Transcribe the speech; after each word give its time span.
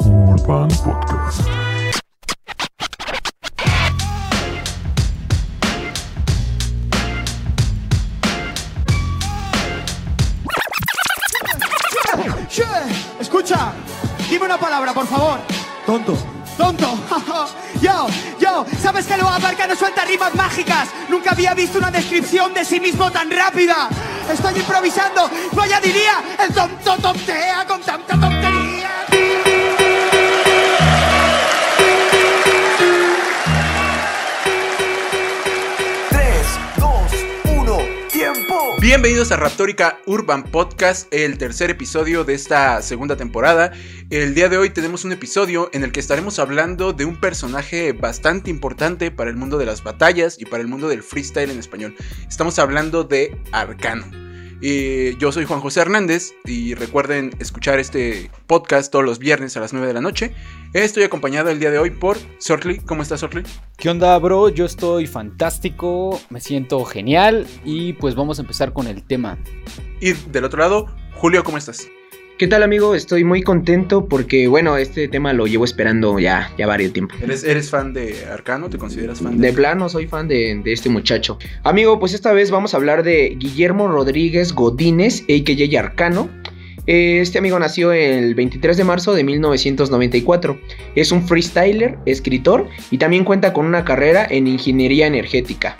Urban 0.00 0.68
Podcast. 0.68 1.48
Escucha, 13.20 13.72
dime 14.28 14.46
una 14.46 14.58
palabra, 14.58 14.92
por 14.92 15.06
favor. 15.06 15.38
Tonto. 15.86 16.16
Tonto. 16.56 16.98
yo, 17.80 18.06
yo, 18.40 18.66
¿sabes 18.80 19.06
que 19.06 19.16
luego 19.16 19.30
Aparca 19.30 19.66
no 19.66 19.76
suelta 19.76 20.04
rimas 20.04 20.34
mágicas? 20.34 20.88
Nunca 21.08 21.30
había 21.32 21.54
visto 21.54 21.78
una 21.78 21.90
descripción 21.90 22.52
de 22.54 22.64
sí 22.64 22.80
mismo 22.80 23.10
tan 23.10 23.30
rápida. 23.30 23.88
Estoy 24.30 24.56
improvisando. 24.56 25.30
Vaya 25.52 25.80
diría, 25.80 26.22
el 26.38 26.52
tonto 26.54 26.96
tontea 26.96 27.64
con 27.66 27.82
Bienvenidos 38.84 39.32
a 39.32 39.36
Raptórica 39.36 39.98
Urban 40.04 40.42
Podcast, 40.42 41.08
el 41.10 41.38
tercer 41.38 41.70
episodio 41.70 42.22
de 42.22 42.34
esta 42.34 42.82
segunda 42.82 43.16
temporada. 43.16 43.72
El 44.10 44.34
día 44.34 44.50
de 44.50 44.58
hoy 44.58 44.68
tenemos 44.68 45.06
un 45.06 45.12
episodio 45.12 45.70
en 45.72 45.84
el 45.84 45.90
que 45.90 46.00
estaremos 46.00 46.38
hablando 46.38 46.92
de 46.92 47.06
un 47.06 47.18
personaje 47.18 47.94
bastante 47.94 48.50
importante 48.50 49.10
para 49.10 49.30
el 49.30 49.36
mundo 49.36 49.56
de 49.56 49.64
las 49.64 49.82
batallas 49.82 50.38
y 50.38 50.44
para 50.44 50.60
el 50.60 50.68
mundo 50.68 50.88
del 50.88 51.02
freestyle 51.02 51.50
en 51.50 51.58
español. 51.58 51.96
Estamos 52.28 52.58
hablando 52.58 53.04
de 53.04 53.34
Arcano. 53.52 54.23
Yo 55.18 55.30
soy 55.30 55.44
Juan 55.44 55.60
José 55.60 55.80
Hernández 55.80 56.32
y 56.46 56.72
recuerden 56.72 57.32
escuchar 57.38 57.78
este 57.78 58.30
podcast 58.46 58.90
todos 58.90 59.04
los 59.04 59.18
viernes 59.18 59.58
a 59.58 59.60
las 59.60 59.74
9 59.74 59.86
de 59.86 59.92
la 59.92 60.00
noche. 60.00 60.34
Estoy 60.72 61.02
acompañado 61.02 61.50
el 61.50 61.60
día 61.60 61.70
de 61.70 61.78
hoy 61.78 61.90
por 61.90 62.16
Sortly. 62.38 62.78
¿Cómo 62.78 63.02
estás, 63.02 63.20
Sortly? 63.20 63.42
¿Qué 63.76 63.90
onda, 63.90 64.18
bro? 64.18 64.48
Yo 64.48 64.64
estoy 64.64 65.06
fantástico, 65.06 66.18
me 66.30 66.40
siento 66.40 66.82
genial 66.86 67.46
y 67.62 67.92
pues 67.92 68.14
vamos 68.14 68.38
a 68.38 68.42
empezar 68.42 68.72
con 68.72 68.86
el 68.86 69.02
tema. 69.02 69.36
Y 70.00 70.12
del 70.12 70.44
otro 70.44 70.60
lado, 70.60 70.86
Julio, 71.12 71.44
¿cómo 71.44 71.58
estás? 71.58 71.86
¿Qué 72.36 72.48
tal 72.48 72.64
amigo? 72.64 72.96
Estoy 72.96 73.22
muy 73.22 73.42
contento 73.42 74.06
porque, 74.06 74.48
bueno, 74.48 74.76
este 74.76 75.06
tema 75.06 75.32
lo 75.32 75.46
llevo 75.46 75.64
esperando 75.64 76.18
ya, 76.18 76.52
ya 76.58 76.66
varios 76.66 76.92
tiempo. 76.92 77.14
¿Eres, 77.22 77.44
¿Eres 77.44 77.70
fan 77.70 77.92
de 77.92 78.24
Arcano? 78.26 78.68
¿Te 78.68 78.76
consideras 78.76 79.20
fan 79.20 79.38
De 79.38 79.52
plano, 79.52 79.88
soy 79.88 80.08
fan 80.08 80.26
de, 80.26 80.60
de 80.64 80.72
este 80.72 80.88
muchacho. 80.88 81.38
Amigo, 81.62 82.00
pues 82.00 82.12
esta 82.12 82.32
vez 82.32 82.50
vamos 82.50 82.74
a 82.74 82.78
hablar 82.78 83.04
de 83.04 83.36
Guillermo 83.38 83.86
Rodríguez 83.86 84.52
Godínez, 84.52 85.22
a.k.a. 85.22 85.78
Arcano. 85.78 86.28
Eh, 86.88 87.20
Este 87.20 87.38
amigo 87.38 87.56
nació 87.60 87.92
el 87.92 88.34
23 88.34 88.76
de 88.76 88.84
marzo 88.84 89.14
de 89.14 89.22
1994. 89.22 90.58
Es 90.96 91.12
un 91.12 91.26
freestyler, 91.26 91.98
escritor 92.04 92.68
y 92.90 92.98
también 92.98 93.22
cuenta 93.24 93.52
con 93.52 93.64
una 93.64 93.84
carrera 93.84 94.26
en 94.28 94.48
ingeniería 94.48 95.06
energética. 95.06 95.76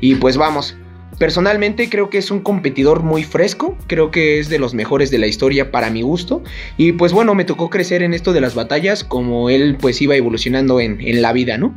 Y 0.00 0.16
pues 0.16 0.36
vamos, 0.36 0.76
Personalmente 1.22 1.88
creo 1.88 2.10
que 2.10 2.18
es 2.18 2.32
un 2.32 2.40
competidor 2.40 3.04
muy 3.04 3.22
fresco, 3.22 3.78
creo 3.86 4.10
que 4.10 4.40
es 4.40 4.48
de 4.48 4.58
los 4.58 4.74
mejores 4.74 5.12
de 5.12 5.18
la 5.18 5.28
historia 5.28 5.70
para 5.70 5.88
mi 5.88 6.02
gusto 6.02 6.42
y 6.76 6.90
pues 6.90 7.12
bueno, 7.12 7.36
me 7.36 7.44
tocó 7.44 7.70
crecer 7.70 8.02
en 8.02 8.12
esto 8.12 8.32
de 8.32 8.40
las 8.40 8.56
batallas 8.56 9.04
como 9.04 9.48
él 9.48 9.76
pues 9.80 10.02
iba 10.02 10.16
evolucionando 10.16 10.80
en, 10.80 11.00
en 11.00 11.22
la 11.22 11.32
vida, 11.32 11.58
¿no? 11.58 11.76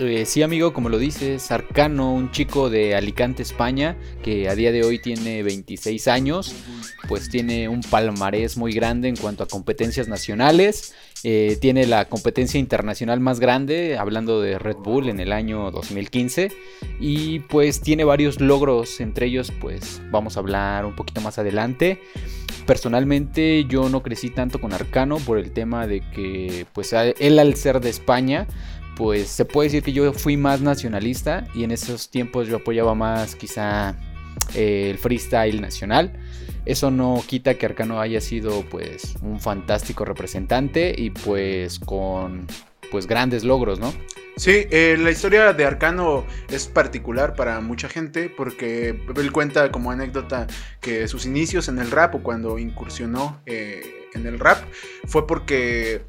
Eh, 0.00 0.26
sí, 0.26 0.42
amigo, 0.42 0.72
como 0.72 0.88
lo 0.88 0.98
dices, 0.98 1.50
Arcano, 1.50 2.12
un 2.12 2.30
chico 2.30 2.70
de 2.70 2.94
Alicante, 2.94 3.42
España, 3.42 3.96
que 4.22 4.48
a 4.48 4.54
día 4.54 4.70
de 4.70 4.84
hoy 4.84 5.00
tiene 5.00 5.42
26 5.42 6.06
años, 6.06 6.54
pues 7.08 7.28
tiene 7.28 7.68
un 7.68 7.80
palmarés 7.80 8.56
muy 8.56 8.72
grande 8.72 9.08
en 9.08 9.16
cuanto 9.16 9.42
a 9.42 9.48
competencias 9.48 10.06
nacionales. 10.08 10.94
eh, 11.24 11.58
tiene 11.60 11.84
la 11.84 12.04
competencia 12.04 12.60
internacional 12.60 13.18
más 13.18 13.40
grande, 13.40 13.98
hablando 13.98 14.40
de 14.40 14.56
Red 14.56 14.76
Bull 14.76 15.08
en 15.08 15.18
el 15.18 15.32
año 15.32 15.72
2015. 15.72 16.52
Y 17.00 17.40
pues 17.40 17.80
tiene 17.80 18.04
varios 18.04 18.40
logros, 18.40 19.00
entre 19.00 19.26
ellos 19.26 19.52
pues 19.60 20.00
vamos 20.12 20.36
a 20.36 20.40
hablar 20.40 20.86
un 20.86 20.94
poquito 20.94 21.20
más 21.20 21.38
adelante. 21.38 22.00
Personalmente 22.66 23.64
yo 23.64 23.88
no 23.88 24.02
crecí 24.02 24.30
tanto 24.30 24.60
con 24.60 24.72
Arcano 24.72 25.16
por 25.16 25.38
el 25.38 25.50
tema 25.52 25.86
de 25.88 26.02
que 26.10 26.66
pues 26.72 26.92
él 26.92 27.38
al 27.40 27.54
ser 27.56 27.80
de 27.80 27.90
España 27.90 28.46
pues 28.98 29.28
se 29.28 29.44
puede 29.44 29.68
decir 29.68 29.84
que 29.84 29.92
yo 29.92 30.12
fui 30.12 30.36
más 30.36 30.60
nacionalista 30.60 31.46
y 31.54 31.62
en 31.62 31.70
esos 31.70 32.10
tiempos 32.10 32.48
yo 32.48 32.56
apoyaba 32.56 32.96
más 32.96 33.36
quizá 33.36 33.94
eh, 34.56 34.90
el 34.90 34.98
freestyle 34.98 35.60
nacional. 35.60 36.12
Eso 36.64 36.90
no 36.90 37.22
quita 37.24 37.54
que 37.54 37.64
Arcano 37.64 38.00
haya 38.00 38.20
sido 38.20 38.62
pues 38.62 39.14
un 39.22 39.38
fantástico 39.38 40.04
representante 40.04 40.92
y 40.98 41.10
pues 41.10 41.78
con 41.78 42.48
pues 42.90 43.06
grandes 43.06 43.44
logros, 43.44 43.78
¿no? 43.78 43.94
Sí, 44.36 44.66
eh, 44.70 44.96
la 44.98 45.12
historia 45.12 45.52
de 45.52 45.64
Arcano 45.64 46.24
es 46.50 46.66
particular 46.66 47.34
para 47.34 47.60
mucha 47.60 47.88
gente 47.88 48.28
porque 48.28 49.00
él 49.16 49.32
cuenta 49.32 49.70
como 49.70 49.92
anécdota 49.92 50.48
que 50.80 51.06
sus 51.06 51.24
inicios 51.24 51.68
en 51.68 51.78
el 51.78 51.92
rap 51.92 52.16
o 52.16 52.22
cuando 52.24 52.58
incursionó 52.58 53.40
eh, 53.46 54.08
en 54.14 54.26
el 54.26 54.40
rap 54.40 54.58
fue 55.06 55.24
porque 55.24 56.02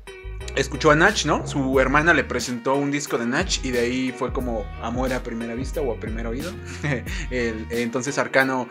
escuchó 0.55 0.91
a 0.91 0.95
Nach, 0.95 1.25
¿no? 1.25 1.45
Su 1.47 1.79
hermana 1.79 2.13
le 2.13 2.23
presentó 2.23 2.75
un 2.75 2.91
disco 2.91 3.17
de 3.17 3.25
Nach 3.25 3.63
y 3.63 3.71
de 3.71 3.79
ahí 3.79 4.11
fue 4.11 4.33
como 4.33 4.65
amor 4.81 5.13
a 5.13 5.23
primera 5.23 5.53
vista 5.55 5.81
o 5.81 5.93
a 5.93 5.99
primer 5.99 6.27
oído. 6.27 6.51
Entonces 7.31 8.17
Arcano, 8.17 8.67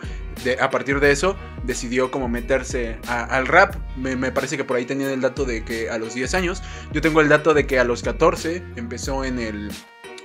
a 0.59 0.69
partir 0.69 0.99
de 0.99 1.11
eso, 1.11 1.35
decidió 1.63 2.11
como 2.11 2.29
meterse 2.29 2.97
al 3.07 3.47
rap. 3.47 3.75
Me, 3.97 4.31
parece 4.31 4.57
que 4.57 4.63
por 4.63 4.77
ahí 4.77 4.85
tenían 4.85 5.09
el 5.09 5.21
dato 5.21 5.45
de 5.45 5.63
que 5.63 5.89
a 5.89 5.97
los 5.97 6.13
10 6.13 6.33
años. 6.35 6.61
Yo 6.91 7.01
tengo 7.01 7.21
el 7.21 7.29
dato 7.29 7.53
de 7.53 7.65
que 7.65 7.79
a 7.79 7.83
los 7.83 8.03
14 8.03 8.63
empezó 8.75 9.23
en 9.23 9.39
el, 9.39 9.71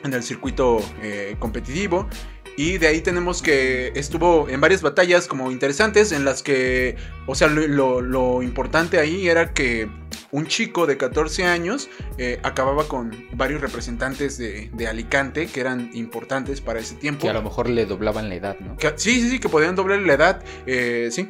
en 0.02 0.12
el 0.12 0.22
circuito 0.22 0.78
eh, 1.02 1.36
competitivo. 1.38 2.08
Y 2.56 2.78
de 2.78 2.86
ahí 2.86 3.00
tenemos 3.00 3.42
que 3.42 3.90
estuvo 3.96 4.48
en 4.48 4.60
varias 4.60 4.80
batallas 4.80 5.26
como 5.26 5.50
interesantes 5.50 6.12
en 6.12 6.24
las 6.24 6.40
que, 6.44 6.94
o 7.26 7.34
sea, 7.34 7.48
lo 7.48 8.42
importante 8.44 9.00
ahí 9.00 9.26
era 9.26 9.52
que 9.52 9.88
un 10.34 10.46
chico 10.48 10.86
de 10.86 10.96
14 10.96 11.44
años 11.44 11.88
eh, 12.18 12.40
acababa 12.42 12.88
con 12.88 13.12
varios 13.32 13.60
representantes 13.60 14.36
de, 14.36 14.68
de 14.72 14.88
Alicante 14.88 15.46
que 15.46 15.60
eran 15.60 15.90
importantes 15.94 16.60
para 16.60 16.80
ese 16.80 16.96
tiempo. 16.96 17.22
Que 17.22 17.28
a 17.30 17.34
lo 17.34 17.42
mejor 17.42 17.68
le 17.70 17.86
doblaban 17.86 18.28
la 18.28 18.34
edad, 18.34 18.56
¿no? 18.58 18.76
Que- 18.76 18.94
sí, 18.96 19.20
sí, 19.20 19.30
sí, 19.30 19.38
que 19.38 19.48
podían 19.48 19.76
doblar 19.76 20.00
la 20.00 20.12
edad. 20.14 20.42
eh, 20.66 21.08
sí. 21.12 21.28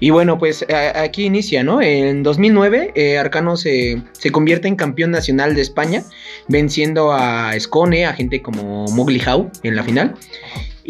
Y 0.00 0.10
bueno, 0.10 0.38
pues 0.38 0.64
a- 0.70 1.02
aquí 1.02 1.24
inicia, 1.24 1.64
¿no? 1.64 1.82
En 1.82 2.22
2009 2.22 2.92
eh, 2.94 3.18
Arcano 3.18 3.56
se, 3.56 4.00
se 4.12 4.30
convierte 4.30 4.68
en 4.68 4.76
campeón 4.76 5.10
nacional 5.10 5.56
de 5.56 5.62
España, 5.62 6.04
venciendo 6.46 7.12
a 7.12 7.52
Scone, 7.58 8.06
a 8.06 8.12
gente 8.14 8.40
como 8.40 8.84
Mowgli 8.86 9.20
Howe 9.26 9.50
en 9.64 9.74
la 9.74 9.82
final. 9.82 10.14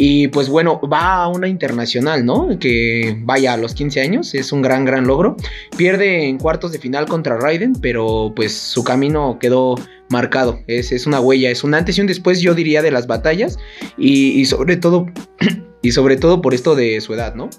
Y 0.01 0.29
pues 0.29 0.49
bueno, 0.49 0.81
va 0.81 1.25
a 1.25 1.29
una 1.29 1.49
internacional, 1.49 2.25
¿no? 2.25 2.57
Que 2.61 3.19
vaya 3.23 3.55
a 3.55 3.57
los 3.57 3.75
15 3.75 4.01
años, 4.01 4.33
es 4.33 4.53
un 4.53 4.63
gran, 4.63 4.85
gran 4.85 5.09
logro. 5.09 5.37
Pierde 5.77 6.29
en 6.29 6.39
cuartos 6.39 6.71
de 6.71 6.79
final 6.79 7.07
contra 7.07 7.37
Raiden, 7.37 7.73
pero 7.73 8.33
pues 8.37 8.57
su 8.57 8.85
camino 8.85 9.39
quedó 9.41 9.75
marcado. 10.09 10.61
Es, 10.69 10.93
es 10.93 11.09
una 11.09 11.19
huella, 11.19 11.51
es 11.51 11.65
un 11.65 11.75
antes 11.75 11.99
y 11.99 12.01
un 12.01 12.07
después, 12.07 12.41
yo 12.41 12.55
diría, 12.55 12.81
de 12.81 12.93
las 12.93 13.09
batallas. 13.09 13.59
Y, 13.97 14.45
sobre 14.47 14.77
todo, 14.77 15.07
y 15.83 15.91
sobre 15.91 16.17
todo 16.17 16.41
por 16.43 16.55
esto 16.55 16.77
de 16.77 17.01
su 17.01 17.15
edad, 17.15 17.35
¿no? 17.35 17.51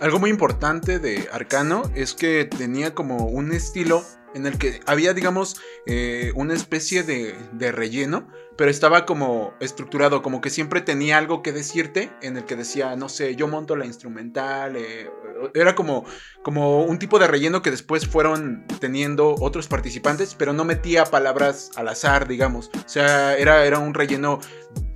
Algo 0.00 0.18
muy 0.18 0.30
importante 0.30 0.98
de 0.98 1.28
Arcano 1.30 1.82
es 1.94 2.14
que 2.14 2.44
tenía 2.44 2.92
como 2.92 3.28
un 3.28 3.52
estilo 3.52 4.02
en 4.34 4.46
el 4.46 4.58
que 4.58 4.80
había, 4.86 5.14
digamos, 5.14 5.60
eh, 5.86 6.32
una 6.34 6.54
especie 6.54 7.04
de 7.04 7.70
relleno, 7.70 8.26
pero 8.56 8.70
estaba 8.70 9.06
como 9.06 9.54
estructurado, 9.60 10.22
como 10.22 10.40
que 10.40 10.50
siempre 10.50 10.80
tenía 10.80 11.18
algo 11.18 11.42
que 11.42 11.52
decirte, 11.52 12.10
en 12.22 12.36
el 12.36 12.44
que 12.44 12.56
decía, 12.56 12.96
no 12.96 13.08
sé, 13.08 13.36
yo 13.36 13.48
monto 13.48 13.76
la 13.76 13.86
instrumental, 13.86 14.76
eh, 14.76 15.10
era 15.54 15.74
como, 15.74 16.04
como 16.42 16.84
un 16.84 16.98
tipo 16.98 17.18
de 17.18 17.26
relleno 17.26 17.62
que 17.62 17.70
después 17.70 18.06
fueron 18.06 18.66
teniendo 18.80 19.34
otros 19.40 19.68
participantes, 19.68 20.34
pero 20.34 20.52
no 20.52 20.64
metía 20.64 21.04
palabras 21.04 21.70
al 21.76 21.88
azar, 21.88 22.28
digamos, 22.28 22.70
o 22.74 22.88
sea, 22.88 23.36
era, 23.36 23.64
era 23.64 23.78
un 23.78 23.94
relleno 23.94 24.40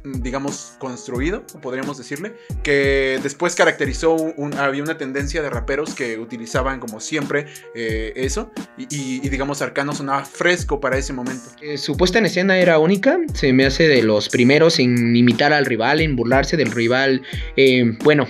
digamos, 0.05 0.75
construido, 0.79 1.45
podríamos 1.61 1.99
decirle, 1.99 2.35
que 2.63 3.19
después 3.23 3.55
caracterizó, 3.55 4.15
un, 4.15 4.55
había 4.55 4.83
una 4.83 4.99
tendencia 4.99 5.43
de 5.43 5.51
raperos 5.51 5.95
que 5.95 6.19
utilizaban 6.19 6.81
como 6.81 7.01
siempre 7.01 7.47
eh, 7.75 8.13
eso, 8.17 8.51
y, 8.77 9.29
digamos, 9.29 9.63
Arcano 9.63 9.95
sonaba 9.95 10.25
fresco 10.25 10.81
para 10.81 10.97
ese 10.97 11.13
momento. 11.13 11.51
Eh, 11.61 11.79
su 11.79 11.97
puesta 11.97 12.19
en 12.19 12.27
escena 12.27 12.59
era 12.59 12.79
única, 12.79 13.19
se 13.35 13.48
me 13.53 13.67
hace 13.67 13.89
de 13.89 14.03
los 14.03 14.29
primeros 14.29 14.79
en 14.79 15.15
imitar 15.15 15.53
al 15.53 15.67
rival, 15.67 16.01
en 16.01 16.17
burlarse 16.17 16.57
del 16.57 16.71
rival, 16.71 17.23
eh, 17.57 17.85
bueno, 18.03 18.27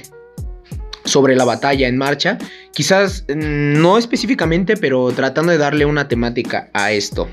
sobre 1.04 1.36
la 1.36 1.44
batalla 1.44 1.88
en 1.88 1.96
marcha, 1.96 2.38
quizás 2.72 3.24
mm, 3.28 3.80
no 3.80 3.98
específicamente, 3.98 4.76
pero 4.76 5.10
tratando 5.12 5.52
de 5.52 5.58
darle 5.58 5.84
una 5.84 6.08
temática 6.08 6.70
a 6.72 6.92
esto. 6.92 7.28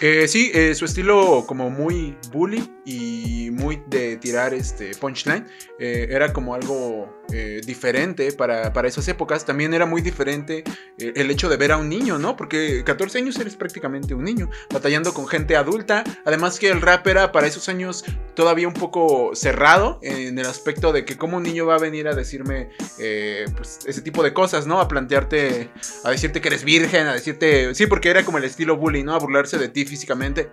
Eh, 0.00 0.26
sí, 0.28 0.50
eh, 0.52 0.74
su 0.74 0.84
estilo 0.84 1.44
como 1.46 1.70
muy 1.70 2.16
bully 2.32 2.62
y 2.84 3.50
muy 3.52 3.80
de 3.88 4.16
tirar 4.16 4.52
este 4.52 4.90
punchline 4.96 5.46
era 5.78 6.32
como 6.32 6.54
algo 6.54 7.15
eh, 7.32 7.60
diferente 7.64 8.32
para, 8.32 8.72
para, 8.72 8.88
esas 8.88 9.06
épocas. 9.08 9.44
También 9.44 9.74
era 9.74 9.86
muy 9.86 10.02
diferente 10.02 10.64
eh, 10.98 11.12
el 11.16 11.30
hecho 11.30 11.48
de 11.48 11.56
ver 11.56 11.72
a 11.72 11.76
un 11.76 11.88
niño, 11.88 12.18
¿no? 12.18 12.36
Porque 12.36 12.84
14 12.84 13.18
años 13.18 13.38
eres 13.38 13.56
prácticamente 13.56 14.14
un 14.14 14.24
niño, 14.24 14.50
batallando 14.72 15.12
con 15.12 15.26
gente 15.26 15.56
adulta. 15.56 16.04
Además 16.24 16.58
que 16.58 16.68
el 16.68 16.80
rap 16.80 17.06
era 17.06 17.32
para 17.32 17.46
esos 17.46 17.68
años 17.68 18.04
todavía 18.34 18.68
un 18.68 18.74
poco 18.74 19.34
cerrado 19.34 19.98
en 20.02 20.38
el 20.38 20.46
aspecto 20.46 20.92
de 20.92 21.04
que 21.04 21.16
como 21.16 21.36
un 21.36 21.42
niño 21.42 21.66
va 21.66 21.76
a 21.76 21.78
venir 21.78 22.08
a 22.08 22.14
decirme 22.14 22.70
eh, 22.98 23.46
pues, 23.56 23.80
ese 23.86 24.02
tipo 24.02 24.22
de 24.22 24.32
cosas, 24.32 24.66
¿no? 24.66 24.80
A 24.80 24.88
plantearte, 24.88 25.70
a 26.04 26.10
decirte 26.10 26.40
que 26.40 26.48
eres 26.48 26.64
virgen, 26.64 27.06
a 27.06 27.14
decirte... 27.14 27.74
Sí, 27.74 27.86
porque 27.86 28.10
era 28.10 28.24
como 28.24 28.38
el 28.38 28.44
estilo 28.44 28.76
bully, 28.76 29.02
¿no? 29.02 29.14
A 29.14 29.18
burlarse 29.18 29.58
de 29.58 29.68
ti 29.68 29.84
físicamente 29.84 30.50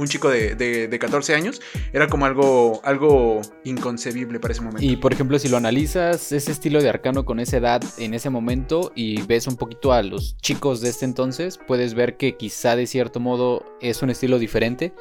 un 0.00 0.08
chico 0.08 0.30
de, 0.30 0.54
de, 0.54 0.98
14 0.98 1.34
años, 1.34 1.60
era 1.92 2.08
como 2.08 2.26
algo, 2.26 2.80
algo 2.84 3.40
inconcebible 3.64 4.40
para 4.40 4.52
ese 4.52 4.62
momento. 4.62 4.84
Y 4.84 4.96
por 4.96 5.12
ejemplo, 5.12 5.38
si 5.38 5.48
lo 5.48 5.56
analizas, 5.56 6.32
ese 6.32 6.52
estilo 6.52 6.82
de 6.82 6.88
arcano 6.88 7.24
con 7.24 7.40
esa 7.40 7.58
edad 7.58 7.82
en 7.98 8.14
ese 8.14 8.30
momento 8.30 8.92
y 8.94 9.22
ves 9.22 9.46
un 9.46 9.56
poquito 9.56 9.92
a 9.92 10.02
los 10.02 10.36
chicos 10.38 10.80
de 10.80 10.90
este 10.90 11.04
entonces, 11.04 11.58
puedes 11.66 11.94
ver 11.94 12.16
que 12.16 12.36
quizá 12.36 12.76
de 12.76 12.86
cierto 12.86 13.20
modo 13.20 13.64
es 13.80 14.02
un 14.02 14.10
estilo 14.10 14.38
diferente, 14.38 14.92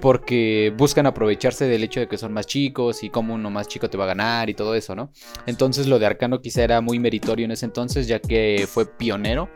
porque 0.00 0.72
buscan 0.76 1.06
aprovecharse 1.06 1.66
del 1.66 1.84
hecho 1.84 2.00
de 2.00 2.08
que 2.08 2.18
son 2.18 2.32
más 2.32 2.46
chicos 2.46 3.02
y 3.02 3.10
cómo 3.10 3.34
uno 3.34 3.50
más 3.50 3.68
chico 3.68 3.90
te 3.90 3.96
va 3.96 4.04
a 4.04 4.08
ganar 4.08 4.50
y 4.50 4.54
todo 4.54 4.74
eso, 4.74 4.94
¿no? 4.94 5.10
Entonces 5.46 5.86
lo 5.86 5.98
de 5.98 6.06
arcano 6.06 6.40
quizá 6.40 6.62
era 6.62 6.80
muy 6.80 6.98
meritorio 6.98 7.44
en 7.44 7.52
ese 7.52 7.66
entonces, 7.66 8.06
ya 8.06 8.20
que 8.20 8.68
fue 8.68 8.86
pionero 8.86 9.48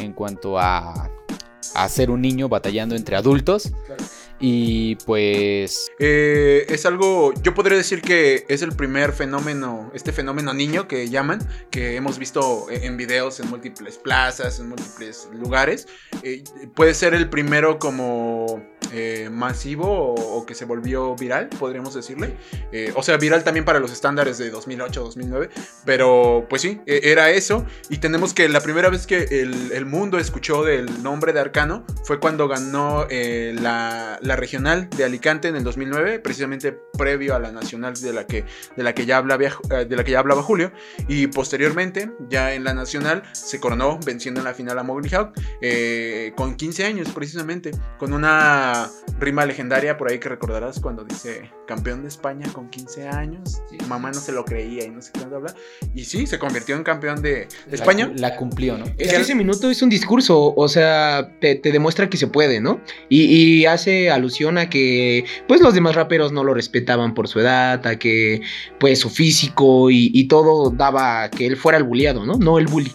en 0.00 0.12
cuanto 0.12 0.58
a, 0.58 1.10
a 1.74 1.88
ser 1.88 2.10
un 2.10 2.20
niño 2.20 2.48
batallando 2.48 2.94
entre 2.94 3.16
adultos. 3.16 3.72
Y 4.40 4.96
pues... 5.04 5.92
Eh, 5.98 6.64
es 6.70 6.86
algo, 6.86 7.34
yo 7.42 7.54
podría 7.54 7.76
decir 7.76 8.00
que 8.00 8.46
es 8.48 8.62
el 8.62 8.72
primer 8.72 9.12
fenómeno, 9.12 9.90
este 9.94 10.12
fenómeno 10.12 10.54
niño 10.54 10.88
que 10.88 11.10
llaman, 11.10 11.46
que 11.70 11.96
hemos 11.96 12.18
visto 12.18 12.66
en 12.70 12.96
videos 12.96 13.38
en 13.40 13.50
múltiples 13.50 13.98
plazas, 13.98 14.58
en 14.58 14.70
múltiples 14.70 15.28
lugares. 15.34 15.86
Eh, 16.22 16.42
puede 16.74 16.94
ser 16.94 17.12
el 17.12 17.28
primero 17.28 17.78
como 17.78 18.64
eh, 18.92 19.28
masivo 19.30 20.14
o, 20.14 20.46
que 20.46 20.54
se 20.54 20.64
volvió 20.64 21.14
viral, 21.16 21.50
podríamos 21.50 21.92
decirle. 21.92 22.34
o 22.96 23.02
sea, 23.02 23.18
viral 23.18 23.44
también 23.44 23.66
para 23.66 23.78
los 23.78 23.92
estándares 23.92 24.38
de 24.38 24.48
2008, 24.48 25.02
2009. 25.02 25.50
Pero 25.84 26.46
pues 26.48 26.62
sí, 26.62 26.80
e, 26.86 27.00
era 27.04 27.30
eso. 27.30 27.66
Y 27.90 27.98
tenemos 27.98 28.32
que 28.32 28.48
la 28.48 28.62
primera 28.62 28.88
vez 28.88 29.06
que 29.06 29.24
el 29.24 29.84
mundo 29.84 30.18
escuchó 30.18 30.64
del 30.64 31.02
nombre 31.02 31.34
de 31.34 31.40
Arcano 31.40 31.84
fue 32.04 32.18
cuando 32.18 32.48
ganó 32.48 33.06
la 33.10 34.29
la 34.30 34.36
regional 34.36 34.88
de 34.96 35.02
Alicante 35.04 35.48
en 35.48 35.56
el 35.56 35.64
2009, 35.64 36.20
precisamente 36.20 36.70
previo 36.96 37.34
a 37.34 37.40
la 37.40 37.50
nacional 37.50 37.94
de 37.94 38.12
la 38.12 38.28
que, 38.28 38.44
de 38.76 38.82
la 38.84 38.94
que, 38.94 39.04
ya, 39.04 39.16
hablaba, 39.16 39.42
eh, 39.42 39.86
de 39.88 39.96
la 39.96 40.04
que 40.04 40.12
ya 40.12 40.20
hablaba 40.20 40.40
Julio. 40.40 40.70
Y 41.08 41.26
posteriormente, 41.26 42.12
ya 42.28 42.54
en 42.54 42.62
la 42.62 42.72
nacional, 42.72 43.24
se 43.32 43.58
coronó 43.58 43.98
venciendo 44.06 44.38
en 44.38 44.44
la 44.44 44.54
final 44.54 44.78
a 44.78 44.84
Mowgli 44.84 45.08
Hawk 45.12 45.32
eh, 45.60 46.32
con 46.36 46.54
15 46.54 46.84
años, 46.84 47.08
precisamente, 47.12 47.72
con 47.98 48.12
una 48.12 48.88
rima 49.18 49.44
legendaria 49.46 49.98
por 49.98 50.08
ahí 50.08 50.20
que 50.20 50.28
recordarás 50.28 50.78
cuando 50.78 51.02
dice 51.02 51.50
campeón 51.66 52.02
de 52.02 52.08
España 52.08 52.46
con 52.52 52.70
15 52.70 53.08
años. 53.08 53.62
Mamá 53.88 54.12
no 54.12 54.20
se 54.20 54.30
lo 54.30 54.44
creía 54.44 54.84
y 54.84 54.90
no 54.90 55.02
sé 55.02 55.10
qué 55.12 55.22
habla. 55.24 55.52
Y 55.92 56.04
sí, 56.04 56.28
se 56.28 56.38
convirtió 56.38 56.76
en 56.76 56.84
campeón 56.84 57.20
de, 57.20 57.48
España. 57.72 58.12
La 58.14 58.36
cumplió, 58.36 58.78
¿no? 58.78 58.84
Es 58.96 59.12
ese 59.12 59.34
minuto 59.34 59.68
es 59.70 59.82
un 59.82 59.90
discurso, 59.90 60.54
o 60.54 60.68
sea, 60.68 61.32
te, 61.40 61.60
demuestra 61.60 62.08
que 62.08 62.16
se 62.16 62.28
puede, 62.28 62.60
¿no? 62.60 62.80
Y, 63.08 63.24
y 63.24 63.66
hace 63.66 64.10
alusión 64.20 64.58
a 64.58 64.70
que 64.70 65.24
pues 65.48 65.60
los 65.60 65.74
demás 65.74 65.96
raperos 65.96 66.32
no 66.32 66.44
lo 66.44 66.54
respetaban 66.54 67.14
por 67.14 67.28
su 67.28 67.40
edad, 67.40 67.86
a 67.86 67.96
que 67.96 68.40
pues 68.78 69.00
su 69.00 69.10
físico 69.10 69.90
y, 69.90 70.28
todo 70.28 70.70
daba 70.70 71.28
que 71.30 71.46
él 71.46 71.56
fuera 71.56 71.78
el 71.78 71.84
bulliado, 71.84 72.24
¿no? 72.24 72.34
No 72.34 72.58
el 72.58 72.66
bully. 72.66 72.92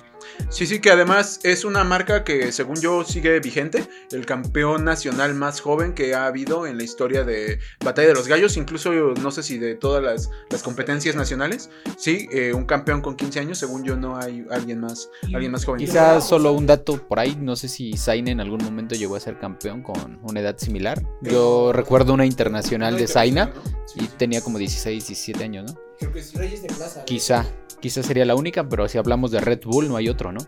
Sí, 0.50 0.66
sí, 0.66 0.80
que 0.80 0.92
además 0.92 1.40
es 1.44 1.66
una 1.66 1.84
marca 1.84 2.24
que 2.24 2.52
según 2.52 2.80
yo 2.82 3.04
sigue 3.04 3.40
vigente, 3.40 3.88
el 4.12 4.26
campeón 4.26 4.86
nacional 4.86 5.34
más 5.34 5.60
joven 5.60 5.94
que 5.94 6.16
ha 6.16 6.28
habido 6.28 6.68
en 6.68 6.78
la 6.78 6.84
historia 6.84 7.24
de 7.24 7.60
Batalla 7.84 8.10
de 8.10 8.14
los 8.14 8.28
Gallos, 8.28 8.58
incluso 8.58 8.92
no 8.92 9.32
sé 9.32 9.44
si 9.44 9.58
de 9.58 9.76
todas 9.76 10.04
las, 10.04 10.30
competencias 10.64 11.16
nacionales, 11.16 11.70
sí, 11.98 12.28
eh, 12.32 12.54
un 12.54 12.66
campeón 12.66 13.02
con 13.02 13.16
15 13.16 13.40
años, 13.40 13.58
según 13.58 13.84
yo 13.84 13.96
no 13.96 14.18
hay 14.18 14.46
alguien 14.50 14.80
más, 14.80 15.10
alguien 15.34 15.52
más 15.52 15.66
joven. 15.66 15.80
Quizás 15.80 16.28
solo 16.28 16.54
un 16.54 16.66
dato 16.66 16.98
por 17.08 17.20
ahí, 17.20 17.36
no 17.40 17.56
sé 17.56 17.68
si 17.68 17.98
Zayn 17.98 18.28
en 18.28 18.40
algún 18.40 18.64
momento 18.64 18.96
llegó 18.96 19.16
a 19.16 19.20
ser 19.20 19.38
campeón 19.38 19.84
con 19.84 20.20
una 20.24 20.40
edad 20.40 20.58
similar. 20.58 21.02
Yo 21.22 21.72
recuerdo 21.74 22.14
una 22.14 22.26
internacional 22.26 22.98
de 22.98 23.08
Zaina 23.08 23.52
y 23.96 24.08
tenía 24.08 24.42
como 24.42 24.58
16, 24.58 25.08
17 25.08 25.44
años, 25.44 25.72
¿no? 25.72 25.80
Creo 26.00 26.12
que 26.12 26.20
es 26.20 26.34
Reyes 26.34 26.62
de 26.62 26.68
Plaza. 26.70 27.06
Quizá. 27.06 27.46
Quizá 27.80 28.04
sería 28.04 28.26
la 28.26 28.36
única, 28.36 28.68
pero 28.68 28.88
si 28.88 28.98
hablamos 28.98 29.32
de 29.32 29.42
Red 29.42 29.62
Bull 29.66 29.88
no 29.88 29.96
hay 29.98 30.10
otro, 30.10 30.32
¿no? 30.32 30.40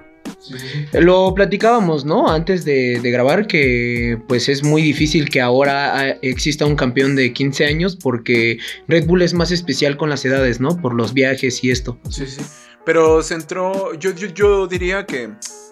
Lo 0.94 1.34
platicábamos, 1.34 2.06
¿no? 2.06 2.30
Antes 2.30 2.64
de, 2.66 3.00
grabar 3.04 3.48
que 3.48 4.18
pues 4.28 4.50
es 4.50 4.64
muy 4.64 4.82
difícil 4.82 5.30
que 5.30 5.42
ahora 5.42 6.18
exista 6.22 6.66
un 6.66 6.76
campeón 6.76 7.16
de 7.16 7.34
15 7.34 7.66
años 7.66 7.96
porque 7.96 8.58
Red 8.88 9.06
Bull 9.08 9.22
es 9.22 9.34
más 9.34 9.52
especial 9.52 9.98
con 9.98 10.10
las 10.10 10.24
edades, 10.26 10.60
¿no? 10.60 10.80
Por 10.82 10.94
los 10.94 11.14
viajes 11.14 11.64
y 11.64 11.72
esto. 11.72 12.00
Sí, 12.10 12.26
sí. 12.28 12.42
Pero 12.86 13.22
se 13.22 13.34
entró, 13.34 13.94
yo, 13.96 14.12
yo, 14.12 14.66
diría 14.68 15.06
que 15.06 15.30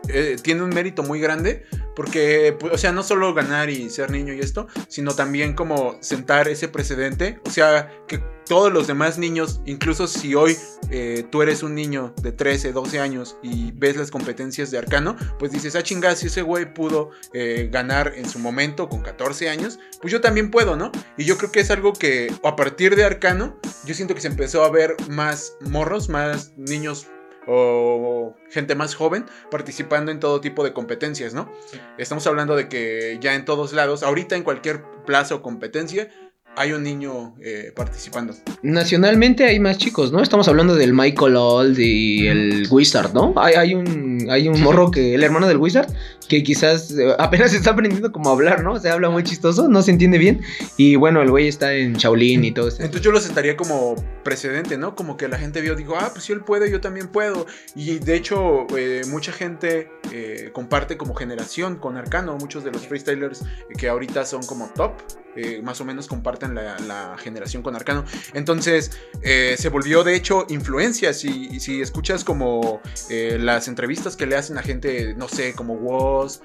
eh, 0.09 0.35
tiene 0.41 0.63
un 0.63 0.69
mérito 0.69 1.01
muy 1.01 1.21
grande, 1.21 1.63
porque, 1.95 2.55
pues, 2.59 2.73
o 2.73 2.77
sea, 2.77 2.91
no 2.91 3.03
solo 3.03 3.33
ganar 3.33 3.69
y 3.69 3.89
ser 3.89 4.11
niño 4.11 4.33
y 4.33 4.39
esto, 4.39 4.67
sino 4.87 5.13
también 5.15 5.53
como 5.53 5.97
sentar 6.01 6.47
ese 6.47 6.67
precedente, 6.67 7.39
o 7.45 7.49
sea, 7.49 7.91
que 8.07 8.21
todos 8.45 8.71
los 8.71 8.87
demás 8.87 9.17
niños, 9.17 9.61
incluso 9.65 10.07
si 10.07 10.35
hoy 10.35 10.55
eh, 10.89 11.25
tú 11.31 11.41
eres 11.41 11.63
un 11.63 11.73
niño 11.73 12.13
de 12.21 12.31
13, 12.31 12.71
12 12.73 12.99
años 12.99 13.37
y 13.41 13.71
ves 13.71 13.97
las 13.97 14.11
competencias 14.11 14.71
de 14.71 14.77
Arcano, 14.77 15.15
pues 15.39 15.51
dices, 15.51 15.75
ah, 15.75 15.83
chingada, 15.83 16.15
si 16.15 16.27
ese 16.27 16.41
güey 16.43 16.73
pudo 16.73 17.09
eh, 17.33 17.69
ganar 17.71 18.13
en 18.15 18.29
su 18.29 18.39
momento 18.39 18.87
con 18.87 19.01
14 19.01 19.49
años, 19.49 19.79
pues 19.99 20.11
yo 20.11 20.21
también 20.21 20.51
puedo, 20.51 20.75
¿no? 20.75 20.91
Y 21.17 21.25
yo 21.25 21.37
creo 21.37 21.51
que 21.51 21.59
es 21.59 21.71
algo 21.71 21.93
que 21.93 22.31
a 22.43 22.55
partir 22.55 22.95
de 22.95 23.03
Arcano, 23.03 23.59
yo 23.85 23.93
siento 23.93 24.13
que 24.13 24.21
se 24.21 24.27
empezó 24.27 24.63
a 24.63 24.69
ver 24.69 24.95
más 25.09 25.53
morros, 25.61 26.09
más 26.09 26.53
niños 26.55 27.07
o 27.47 28.35
gente 28.49 28.75
más 28.75 28.95
joven 28.95 29.25
participando 29.51 30.11
en 30.11 30.19
todo 30.19 30.41
tipo 30.41 30.63
de 30.63 30.73
competencias, 30.73 31.33
¿no? 31.33 31.51
Estamos 31.97 32.25
hablando 32.27 32.55
de 32.55 32.67
que 32.69 33.17
ya 33.21 33.35
en 33.35 33.45
todos 33.45 33.73
lados, 33.73 34.03
ahorita 34.03 34.35
en 34.35 34.43
cualquier 34.43 34.83
plaza 35.05 35.35
o 35.35 35.41
competencia, 35.41 36.09
hay 36.57 36.71
un 36.71 36.83
niño 36.83 37.35
eh, 37.41 37.71
participando. 37.75 38.33
Nacionalmente 38.61 39.43
hay 39.43 39.59
más 39.59 39.77
chicos, 39.77 40.11
¿no? 40.11 40.21
Estamos 40.21 40.47
hablando 40.47 40.75
del 40.75 40.93
Michael 40.93 41.35
Old 41.35 41.77
y 41.79 42.27
el 42.27 42.67
Wizard, 42.69 43.13
¿no? 43.13 43.33
Hay, 43.35 43.55
hay, 43.55 43.75
un, 43.75 44.14
hay 44.29 44.47
un 44.47 44.61
morro 44.61 44.91
que, 44.91 45.15
el 45.15 45.23
hermano 45.23 45.47
del 45.47 45.57
Wizard, 45.57 45.87
que 46.27 46.43
quizás 46.43 46.91
eh, 46.91 47.15
apenas 47.19 47.53
está 47.53 47.71
aprendiendo 47.71 48.11
cómo 48.11 48.29
hablar, 48.29 48.63
¿no? 48.63 48.79
Se 48.79 48.89
habla 48.89 49.09
muy 49.09 49.23
chistoso, 49.23 49.67
no 49.67 49.81
se 49.81 49.91
entiende 49.91 50.17
bien. 50.17 50.41
Y 50.77 50.95
bueno, 50.95 51.21
el 51.21 51.29
güey 51.29 51.47
está 51.47 51.73
en 51.73 51.93
Shaolin 51.93 52.43
y 52.43 52.51
todo 52.51 52.67
eso. 52.67 52.77
Entonces 52.81 53.01
yo 53.01 53.11
los 53.11 53.25
estaría 53.25 53.55
como 53.57 53.95
precedente, 54.23 54.77
¿no? 54.77 54.95
Como 54.95 55.17
que 55.17 55.27
la 55.27 55.37
gente 55.37 55.61
vio, 55.61 55.75
digo, 55.75 55.95
ah, 55.97 56.09
pues 56.11 56.25
si 56.25 56.33
él 56.33 56.41
puede, 56.41 56.69
yo 56.71 56.81
también 56.81 57.07
puedo. 57.07 57.45
Y 57.75 57.99
de 57.99 58.15
hecho, 58.15 58.67
eh, 58.77 59.01
mucha 59.09 59.31
gente 59.31 59.89
comparte 60.53 60.97
como 60.97 61.13
generación 61.13 61.75
con 61.75 61.97
Arcano, 61.97 62.37
muchos 62.37 62.63
de 62.63 62.71
los 62.71 62.87
freestylers 62.87 63.43
que 63.77 63.89
ahorita 63.89 64.25
son 64.25 64.43
como 64.45 64.69
top 64.69 64.93
eh, 65.35 65.61
más 65.61 65.81
o 65.81 65.85
menos 65.85 66.07
comparten 66.07 66.55
la, 66.55 67.15
generación 67.17 67.61
con 67.61 67.75
Arcano. 67.75 68.05
Entonces 68.33 68.91
eh, 69.21 69.55
se 69.57 69.69
volvió 69.69 70.03
de 70.03 70.15
hecho 70.15 70.45
influencia. 70.49 71.13
Si, 71.13 71.59
si 71.59 71.81
escuchas 71.81 72.23
como 72.23 72.81
eh, 73.09 73.37
las 73.39 73.67
entrevistas 73.67 74.04
que 74.15 74.25
le 74.25 74.35
hacen 74.35 74.57
a 74.57 74.61
gente, 74.61 75.15
no 75.15 75.27
sé, 75.27 75.53
como 75.53 75.73
Woz, 75.73 76.41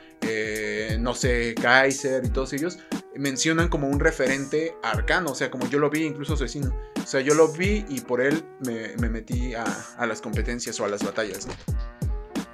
no 0.98 1.14
sé, 1.14 1.54
Kaiser 1.60 2.24
y 2.24 2.30
todos 2.30 2.52
ellos, 2.52 2.78
mencionan 3.16 3.68
como 3.68 3.88
un 3.88 4.00
referente 4.00 4.74
Arcano. 4.82 5.32
O 5.32 5.34
sea, 5.34 5.50
como 5.50 5.68
yo 5.68 5.78
lo 5.78 5.90
vi, 5.90 6.04
incluso 6.04 6.34
asesino. 6.34 6.74
O 7.02 7.06
sea, 7.06 7.20
yo 7.20 7.34
lo 7.34 7.52
vi 7.52 7.84
y 7.88 8.00
por 8.00 8.20
él 8.20 8.42
me, 8.60 9.08
metí 9.08 9.54
a, 9.54 9.64
a, 9.98 10.06
las 10.06 10.20
competencias 10.20 10.78
o 10.80 10.84
a 10.84 10.88
las 10.88 11.04
batallas. 11.04 11.46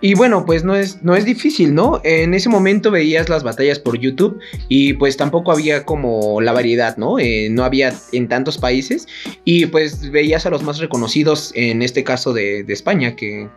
Y 0.01 0.15
bueno, 0.15 0.45
pues 0.45 0.63
no 0.63 0.75
es, 0.75 1.03
no 1.03 1.17
es 1.17 1.25
difícil, 1.25 1.75
¿no? 1.75 2.01
En 2.05 2.35
ese 2.35 2.51
momento 2.51 2.91
veías 2.91 3.31
las 3.31 3.43
batallas 3.43 3.79
por 3.79 3.99
YouTube 3.99 4.39
y 4.69 4.93
pues 4.93 5.17
tampoco 5.17 5.53
había 5.53 5.85
como 5.85 6.41
la 6.43 6.53
variedad, 6.53 6.99
¿no? 6.99 7.19
Eh, 7.19 7.49
no 7.51 7.65
había 7.65 7.95
en 8.13 8.29
tantos 8.29 8.59
países 8.59 9.07
y 9.45 9.67
pues 9.67 10.11
veías 10.11 10.45
a 10.45 10.51
los 10.51 10.63
más 10.63 10.79
reconocidos, 10.79 11.51
en 11.55 11.81
este 11.81 12.05
caso 12.05 12.35
de, 12.35 12.65
España, 12.69 13.17
que, 13.17 13.49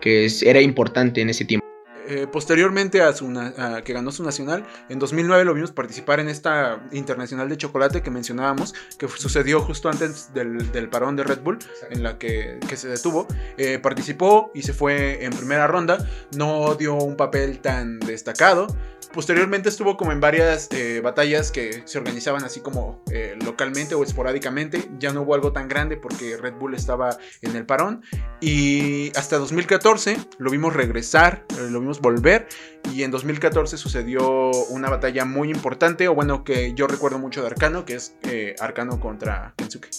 que 0.00 0.26
era 0.42 0.60
importante 0.60 1.20
en 1.20 1.30
ese 1.30 1.44
tiempo. 1.44 1.69
Eh, 2.10 2.26
posteriormente 2.26 3.02
a, 3.02 3.12
su 3.12 3.30
na- 3.30 3.54
a 3.56 3.82
que 3.82 3.92
ganó 3.92 4.10
su 4.10 4.24
nacional, 4.24 4.66
en 4.88 4.98
2009 4.98 5.44
lo 5.44 5.54
vimos 5.54 5.70
participar 5.70 6.18
en 6.18 6.28
esta 6.28 6.82
internacional 6.90 7.48
de 7.48 7.56
chocolate 7.56 8.02
que 8.02 8.10
mencionábamos, 8.10 8.74
que 8.98 9.06
sucedió 9.06 9.60
justo 9.60 9.88
antes 9.88 10.34
del, 10.34 10.72
del 10.72 10.88
parón 10.88 11.14
de 11.14 11.22
Red 11.22 11.38
Bull, 11.40 11.58
en 11.88 12.02
la 12.02 12.18
que, 12.18 12.58
que 12.68 12.76
se 12.76 12.88
detuvo. 12.88 13.28
Eh, 13.56 13.78
participó 13.78 14.50
y 14.54 14.62
se 14.62 14.72
fue 14.72 15.24
en 15.24 15.32
primera 15.32 15.68
ronda, 15.68 16.04
no 16.36 16.74
dio 16.74 16.94
un 16.96 17.16
papel 17.16 17.60
tan 17.60 18.00
destacado. 18.00 18.66
Posteriormente 19.12 19.68
estuvo 19.68 19.96
como 19.96 20.12
en 20.12 20.20
varias 20.20 20.68
eh, 20.72 21.00
batallas 21.00 21.50
que 21.50 21.82
se 21.84 21.98
organizaban 21.98 22.44
así 22.44 22.60
como 22.60 23.02
localmente 23.44 23.94
o 23.94 24.04
esporádicamente. 24.04 24.88
Ya 24.98 25.12
no 25.12 25.22
hubo 25.22 25.34
algo 25.34 25.52
tan 25.52 25.66
grande 25.68 25.96
porque 25.96 26.36
Red 26.36 26.54
Bull 26.54 26.74
estaba 26.74 27.16
en 27.42 27.56
el 27.56 27.66
parón. 27.66 28.02
Y 28.40 29.10
hasta 29.16 29.38
2014 29.38 30.16
lo 30.38 30.50
vimos 30.50 30.74
regresar, 30.74 31.44
lo 31.70 31.80
vimos 31.80 31.99
volver. 32.00 32.48
Y 32.92 33.02
en 33.02 33.10
2014 33.10 33.76
sucedió 33.76 34.50
una 34.70 34.88
batalla 34.90 35.24
muy 35.24 35.50
importante, 35.50 36.08
o 36.08 36.14
bueno, 36.14 36.44
que 36.44 36.74
yo 36.74 36.86
recuerdo 36.86 37.18
mucho 37.18 37.42
de 37.42 37.48
Arcano, 37.48 37.84
que 37.84 37.94
es 37.94 38.14
eh, 38.22 38.54
Arcano 38.58 38.98
contra 39.00 39.54
Kensuke. 39.56 39.90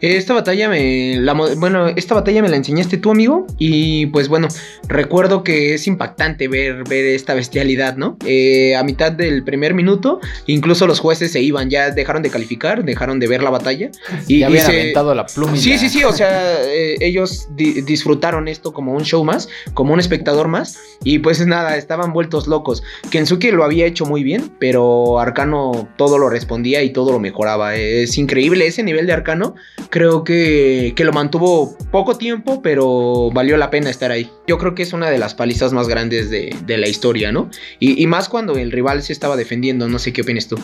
Esta 0.00 0.34
batalla 0.34 0.68
me 0.68 1.16
la, 1.16 1.32
bueno, 1.32 1.88
esta 1.88 2.14
batalla 2.14 2.40
me 2.42 2.48
la 2.48 2.56
enseñaste 2.56 2.98
tú, 2.98 3.10
amigo, 3.10 3.46
y 3.58 4.06
pues 4.06 4.28
bueno, 4.28 4.46
recuerdo 4.88 5.42
que 5.42 5.74
es 5.74 5.86
impactante 5.86 6.46
ver, 6.48 6.84
ver 6.88 7.04
esta 7.06 7.34
bestialidad, 7.34 7.96
¿no? 7.96 8.16
Eh, 8.24 8.76
a 8.76 8.84
mitad 8.84 9.10
del 9.10 9.42
primer 9.42 9.74
minuto, 9.74 10.20
incluso 10.46 10.86
los 10.86 11.00
jueces 11.00 11.32
se 11.32 11.40
iban, 11.42 11.68
ya 11.68 11.90
dejaron 11.90 12.22
de 12.22 12.30
calificar, 12.30 12.84
dejaron 12.84 13.18
de 13.18 13.26
ver 13.26 13.42
la 13.42 13.50
batalla. 13.50 13.90
Y, 14.28 14.38
ya 14.38 14.46
y 14.46 14.50
habían 14.52 14.66
se- 14.66 14.72
aventado 14.80 15.14
la 15.14 15.26
pluma. 15.26 15.56
Sí, 15.56 15.76
sí, 15.78 15.88
sí, 15.88 16.04
o 16.04 16.12
sea, 16.12 16.62
eh, 16.64 16.96
ellos 17.00 17.48
di- 17.56 17.80
disfrutaron 17.82 18.46
esto 18.48 18.72
como 18.72 18.92
un 18.94 19.04
show 19.04 19.24
más, 19.24 19.48
como 19.74 19.92
un 19.94 20.00
espectador 20.00 20.46
más, 20.48 20.78
y 21.02 21.18
pues 21.18 21.44
nada, 21.46 21.76
estaban 21.76 22.12
vueltos 22.12 22.46
locos. 22.46 22.82
Kensuke 23.10 23.50
lo 23.52 23.64
había 23.64 23.86
hecho 23.86 24.06
muy 24.06 24.22
bien, 24.22 24.52
pero 24.60 25.18
Arcano 25.18 25.88
todo 25.96 26.18
lo 26.18 26.28
respondía 26.30 26.82
y 26.82 26.90
todo 26.90 27.10
lo 27.10 27.18
mejoraba. 27.18 27.74
Es 27.74 28.16
increíble 28.16 28.66
ese 28.66 28.82
nivel 28.82 29.06
de 29.06 29.12
Arcano, 29.12 29.54
creo 29.90 30.24
que, 30.24 30.92
que 30.96 31.04
lo 31.04 31.12
mantuvo 31.12 31.76
poco 31.90 32.16
tiempo, 32.16 32.62
pero 32.62 33.30
valió 33.32 33.56
la 33.56 33.70
pena 33.70 33.90
estar 33.90 34.10
ahí. 34.10 34.30
Yo 34.46 34.58
creo 34.58 34.74
que 34.74 34.82
es 34.82 34.92
una 34.92 35.10
de 35.10 35.18
las 35.18 35.34
palizas 35.34 35.72
más 35.72 35.88
grandes 35.88 36.30
de, 36.30 36.54
de 36.64 36.78
la 36.78 36.88
historia, 36.88 37.32
¿no? 37.32 37.50
Y, 37.78 38.02
y 38.02 38.06
más 38.06 38.28
cuando 38.28 38.56
el 38.56 38.72
rival 38.72 39.02
se 39.02 39.12
estaba 39.12 39.36
defendiendo, 39.36 39.88
no 39.88 39.98
sé 39.98 40.12
qué 40.12 40.22
opinas 40.22 40.48
tú. 40.48 40.58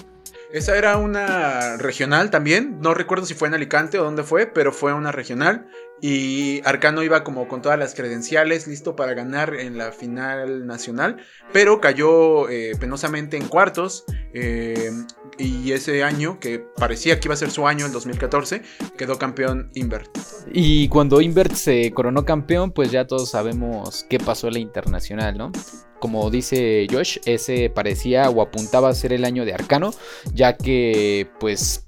Esa 0.53 0.79
era 0.79 0.99
una 0.99 1.77
regional 1.79 2.31
también. 2.31 2.79
No 2.81 2.95
recuerdo 2.95 3.27
si 3.27 3.35
fue 3.35 3.49
en 3.49 3.55
Alicante 3.55 3.99
o 3.99 4.05
dónde 4.05 4.23
fue, 4.23 4.47
pero 4.47 4.73
fue 4.73 4.93
una 4.93 5.11
regional. 5.11 5.67
Y 6.01 6.61
Arcano 6.65 7.03
iba 7.03 7.25
como 7.25 7.49
con 7.49 7.63
todas 7.63 7.79
las 7.79 7.95
credenciales, 7.95 8.67
listo 8.67 8.95
para 8.95 9.15
ganar 9.15 9.55
en 9.55 9.79
la 9.79 9.93
final 9.93 10.67
nacional. 10.67 11.19
Pero 11.53 11.81
cayó 11.81 12.49
eh, 12.49 12.73
penosamente 12.79 13.37
en 13.37 13.49
cuartos. 13.49 14.05
eh, 14.33 14.91
y 15.39 15.73
ese 15.73 16.05
año, 16.05 16.39
que 16.39 16.59
parecía 16.59 17.19
que 17.19 17.29
iba 17.29 17.35
a 17.35 17.37
ser 17.37 17.51
su 17.51 17.67
año, 17.67 17.87
el 17.87 17.93
2014, 17.93 18.63
quedó 18.97 19.19
campeón 19.19 19.71
Invert. 19.75 20.17
Y 20.53 20.89
cuando 20.89 21.21
Invert 21.21 21.53
se 21.55 21.91
coronó 21.93 22.25
campeón, 22.25 22.71
pues 22.71 22.91
ya 22.91 23.07
todos 23.07 23.31
sabemos 23.31 24.07
qué 24.09 24.19
pasó 24.19 24.49
en 24.49 24.55
la 24.55 24.59
internacional, 24.61 25.37
¿no? 25.37 25.53
Como 25.99 26.31
dice 26.31 26.87
Josh, 26.91 27.19
ese 27.25 27.71
parecía 27.71 28.29
o 28.31 28.43
apuntaba 28.43 28.91
a 28.91 28.95
ser 28.95 29.13
el 29.13 29.25
año 29.25 29.45
de 29.45 29.55
Arcano, 29.55 29.93
ya 30.35 30.57
que 30.57 31.29
pues 31.41 31.87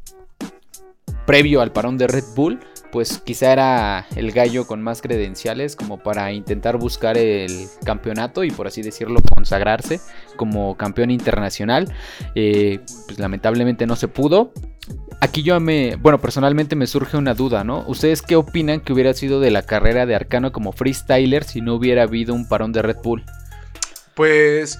previo 1.26 1.60
al 1.60 1.72
parón 1.72 1.98
de 1.98 2.06
Red 2.06 2.24
Bull, 2.34 2.60
pues 2.90 3.18
quizá 3.18 3.52
era 3.52 4.06
el 4.16 4.32
gallo 4.32 4.66
con 4.66 4.82
más 4.82 5.02
credenciales 5.02 5.76
como 5.76 5.98
para 5.98 6.32
intentar 6.32 6.76
buscar 6.76 7.18
el 7.18 7.66
campeonato 7.84 8.44
y 8.44 8.50
por 8.50 8.66
así 8.66 8.82
decirlo 8.82 9.20
consagrarse 9.34 10.00
como 10.36 10.76
campeón 10.76 11.10
internacional. 11.10 11.92
Eh, 12.34 12.80
pues 13.06 13.18
lamentablemente 13.18 13.86
no 13.86 13.96
se 13.96 14.08
pudo. 14.08 14.52
Aquí 15.20 15.42
yo 15.42 15.58
me, 15.60 15.96
bueno, 15.96 16.20
personalmente 16.20 16.76
me 16.76 16.86
surge 16.86 17.16
una 17.16 17.34
duda, 17.34 17.64
¿no? 17.64 17.84
¿Ustedes 17.86 18.22
qué 18.22 18.36
opinan 18.36 18.80
que 18.80 18.92
hubiera 18.92 19.14
sido 19.14 19.40
de 19.40 19.50
la 19.50 19.62
carrera 19.62 20.06
de 20.06 20.14
Arcano 20.14 20.52
como 20.52 20.72
freestyler 20.72 21.44
si 21.44 21.60
no 21.60 21.74
hubiera 21.74 22.02
habido 22.02 22.34
un 22.34 22.46
parón 22.48 22.72
de 22.72 22.82
Red 22.82 22.98
Bull? 23.02 23.24
Pues 24.14 24.78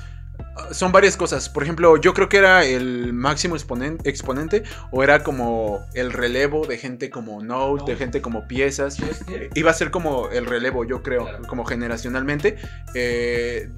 son 0.70 0.92
varias 0.92 1.16
cosas. 1.16 1.48
Por 1.48 1.62
ejemplo, 1.62 1.96
yo 1.98 2.14
creo 2.14 2.28
que 2.28 2.38
era 2.38 2.64
el 2.64 3.12
máximo 3.12 3.56
exponen- 3.56 3.98
exponente 4.04 4.62
o 4.90 5.02
era 5.02 5.22
como 5.22 5.84
el 5.94 6.12
relevo 6.12 6.66
de 6.66 6.78
gente 6.78 7.10
como 7.10 7.42
Note, 7.42 7.92
de 7.92 7.96
gente 7.98 8.22
como 8.22 8.46
piezas. 8.48 8.96
Iba 9.54 9.70
a 9.70 9.75
ser 9.75 9.90
como 9.90 10.28
el 10.30 10.46
relevo, 10.46 10.84
yo 10.84 11.02
creo, 11.02 11.28
como 11.48 11.64
generacionalmente. 11.64 12.56
Eh, 12.94 13.68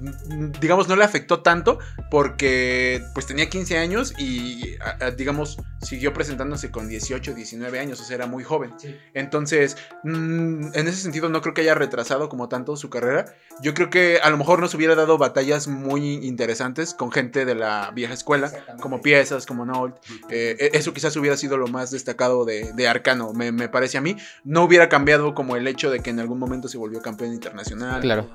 digamos, 0.61 0.87
no 0.87 0.95
le 0.95 1.03
afectó 1.03 1.41
tanto 1.41 1.79
porque 2.09 3.01
pues 3.13 3.25
tenía 3.25 3.49
15 3.49 3.77
años 3.77 4.13
y 4.17 4.75
a- 4.81 5.05
a- 5.07 5.11
digamos 5.11 5.57
siguió 5.81 6.13
presentándose 6.13 6.71
con 6.71 6.87
18, 6.89 7.33
19 7.33 7.79
años, 7.79 7.99
o 8.01 8.03
sea, 8.03 8.15
era 8.15 8.27
muy 8.27 8.43
joven. 8.43 8.73
Entonces, 9.13 9.77
mm, 10.03 10.71
en 10.73 10.87
ese 10.87 10.97
sentido 10.97 11.29
no 11.29 11.41
creo 11.41 11.53
que 11.53 11.61
haya 11.61 11.75
retrasado 11.75 12.29
como 12.29 12.47
tanto 12.49 12.75
su 12.75 12.89
carrera. 12.89 13.25
Yo 13.61 13.73
creo 13.73 13.89
que 13.89 14.19
a 14.21 14.29
lo 14.29 14.37
mejor 14.37 14.59
nos 14.59 14.73
hubiera 14.73 14.95
dado 14.95 15.17
batallas 15.17 15.67
muy 15.67 16.15
interesantes 16.25 16.68
con 16.97 17.11
gente 17.11 17.45
de 17.45 17.55
la 17.55 17.91
vieja 17.93 18.13
escuela, 18.13 18.51
como 18.81 19.01
piezas, 19.01 19.45
como 19.45 19.65
Nolt. 19.65 19.95
Eh, 20.29 20.55
e- 20.59 20.77
eso 20.77 20.93
quizás 20.93 21.15
hubiera 21.15 21.37
sido 21.37 21.57
lo 21.57 21.67
más 21.67 21.91
destacado 21.91 22.45
de, 22.45 22.73
de 22.73 22.87
Arcano, 22.87 23.33
me, 23.33 23.51
me 23.51 23.69
parece 23.69 23.97
a 23.97 24.01
mí. 24.01 24.15
No 24.43 24.63
hubiera 24.63 24.89
cambiado 24.89 25.33
como 25.33 25.55
el 25.55 25.67
hecho 25.67 25.91
de 25.91 25.99
que 25.99 26.09
en 26.09 26.19
algún 26.19 26.39
momento 26.39 26.67
se 26.67 26.77
volvió 26.77 27.01
campeón 27.01 27.33
internacional. 27.33 28.01
Claro. 28.01 28.29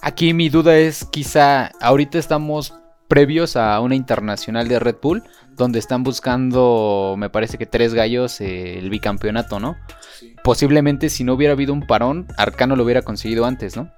Aquí 0.00 0.34
mi 0.34 0.48
duda 0.48 0.76
es 0.76 1.04
quizá 1.04 1.72
ahorita 1.80 2.18
estamos 2.18 2.74
previos 3.08 3.56
a 3.56 3.80
una 3.80 3.94
internacional 3.94 4.68
de 4.68 4.78
Red 4.78 4.96
Bull 5.02 5.22
donde 5.56 5.78
están 5.78 6.02
buscando, 6.02 7.14
me 7.16 7.30
parece 7.30 7.58
que 7.58 7.66
tres 7.66 7.94
gallos 7.94 8.40
eh, 8.40 8.78
el 8.78 8.90
bicampeonato, 8.90 9.60
¿no? 9.60 9.76
Posiblemente 10.42 11.08
si 11.08 11.22
no 11.22 11.34
hubiera 11.34 11.52
habido 11.52 11.72
un 11.72 11.86
parón, 11.86 12.26
Arcano 12.36 12.76
lo 12.76 12.84
hubiera 12.84 13.02
conseguido 13.02 13.44
antes, 13.44 13.76
¿no? 13.76 13.92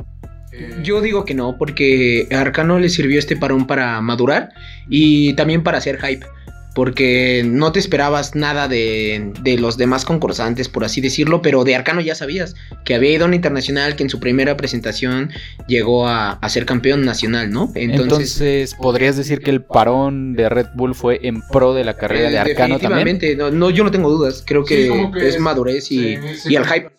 Eh, 0.53 0.81
Yo 0.83 1.01
digo 1.01 1.25
que 1.25 1.35
no, 1.35 1.57
porque 1.59 2.29
a 2.33 2.41
Arcano 2.41 2.79
le 2.79 2.89
sirvió 2.89 3.19
este 3.19 3.37
parón 3.37 3.67
para 3.67 4.01
madurar 4.01 4.51
y 4.89 5.35
también 5.35 5.63
para 5.63 5.79
hacer 5.79 5.99
hype. 6.01 6.27
Porque 6.75 7.43
no 7.43 7.73
te 7.73 7.79
esperabas 7.79 8.35
nada 8.35 8.69
de, 8.69 9.33
de 9.41 9.57
los 9.59 9.79
demás 9.79 10.05
concursantes, 10.05 10.69
por 10.69 10.85
así 10.85 11.01
decirlo, 11.01 11.41
pero 11.41 11.65
de 11.65 11.75
Arcano 11.75 12.03
ya 12.03 12.15
sabías 12.15 12.55
que 12.85 12.95
había 12.95 13.13
ido 13.13 13.25
a 13.25 13.29
una 13.29 13.37
internacional, 13.37 13.97
que 13.97 14.03
en 14.03 14.11
su 14.11 14.21
primera 14.21 14.59
presentación 14.59 15.31
llegó 15.67 16.07
a, 16.07 16.33
a 16.33 16.49
ser 16.51 16.67
campeón 16.67 17.07
nacional, 17.07 17.51
¿no? 17.51 17.73
Entonces, 17.75 18.75
podrías 18.75 19.17
decir 19.17 19.41
que 19.41 19.49
el 19.51 19.63
parón 19.63 20.35
de 20.35 20.51
Red 20.51 20.67
Bull 20.75 20.95
fue 20.95 21.19
en 21.23 21.41
pro 21.51 21.73
de 21.73 21.85
la 21.85 21.97
carrera 21.97 22.29
de 22.29 22.37
eh, 22.37 22.39
Arcano 22.41 22.79
también. 22.79 23.17
definitivamente, 23.17 23.37
no, 23.37 23.51
no, 23.51 23.71
yo 23.71 23.83
no 23.83 23.91
tengo 23.91 24.11
dudas, 24.11 24.45
creo 24.47 24.63
que, 24.63 24.83
Sí, 24.83 24.89
como 24.91 25.13
que 25.13 25.27
es 25.29 25.37
es- 25.37 25.41
madurez 25.41 25.91
y, 25.91 26.17
sí, 26.17 26.19
sí, 26.43 26.53
y 26.53 26.57
el 26.57 26.67
hype. 26.67 26.91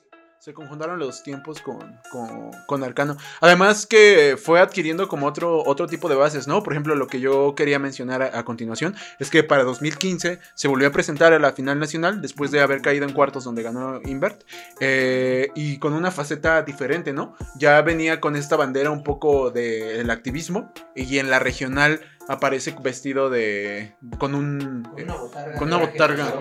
Se 0.48 0.54
conjuntaron 0.54 0.98
los 0.98 1.24
tiempos 1.24 1.62
con, 1.62 2.00
con, 2.10 2.52
con 2.68 2.82
Arcano. 2.82 3.18
Además 3.42 3.86
que 3.86 4.38
fue 4.42 4.62
adquiriendo 4.62 5.10
como 5.10 5.28
otro, 5.28 5.62
otro 5.66 5.88
tipo 5.88 6.08
de 6.08 6.16
bases, 6.16 6.48
¿no? 6.48 6.64
Por 6.64 6.72
ejemplo, 6.72 6.96
lo 6.96 7.08
que 7.08 7.20
yo 7.20 7.54
quería 7.54 7.80
mencionar 7.80 8.22
a, 8.22 8.40
a 8.40 8.46
continuación 8.46 8.96
es 9.20 9.30
que 9.30 9.44
para 9.44 9.66
2015 9.66 10.40
se 10.54 10.68
volvió 10.70 10.88
a 10.88 10.92
presentar 10.92 11.34
a 11.34 11.40
la 11.40 11.52
final 11.52 11.80
nacional 11.80 12.22
después 12.22 12.50
de 12.52 12.62
haber 12.62 12.82
caído 12.82 13.06
en 13.06 13.12
cuartos 13.12 13.44
donde 13.44 13.62
ganó 13.62 14.00
Invert. 14.06 14.46
eh, 14.80 15.52
y 15.54 15.80
con 15.80 15.92
una 15.92 16.12
faceta 16.12 16.62
diferente, 16.62 17.12
¿no? 17.12 17.36
Ya 17.58 17.82
venía 17.82 18.22
con 18.22 18.38
esta 18.38 18.56
bandera 18.56 18.90
un 18.90 19.04
poco 19.04 19.52
del 19.52 20.10
activismo 20.10 20.72
y 20.96 21.18
en 21.18 21.30
la 21.30 21.40
regional 21.40 22.00
aparece 22.30 22.74
vestido 22.82 23.30
de... 23.30 23.98
con 24.18 24.34
un... 24.34 24.88
eh, 24.98 25.06
con 25.58 25.68
una 25.68 25.78
botarga. 25.78 26.34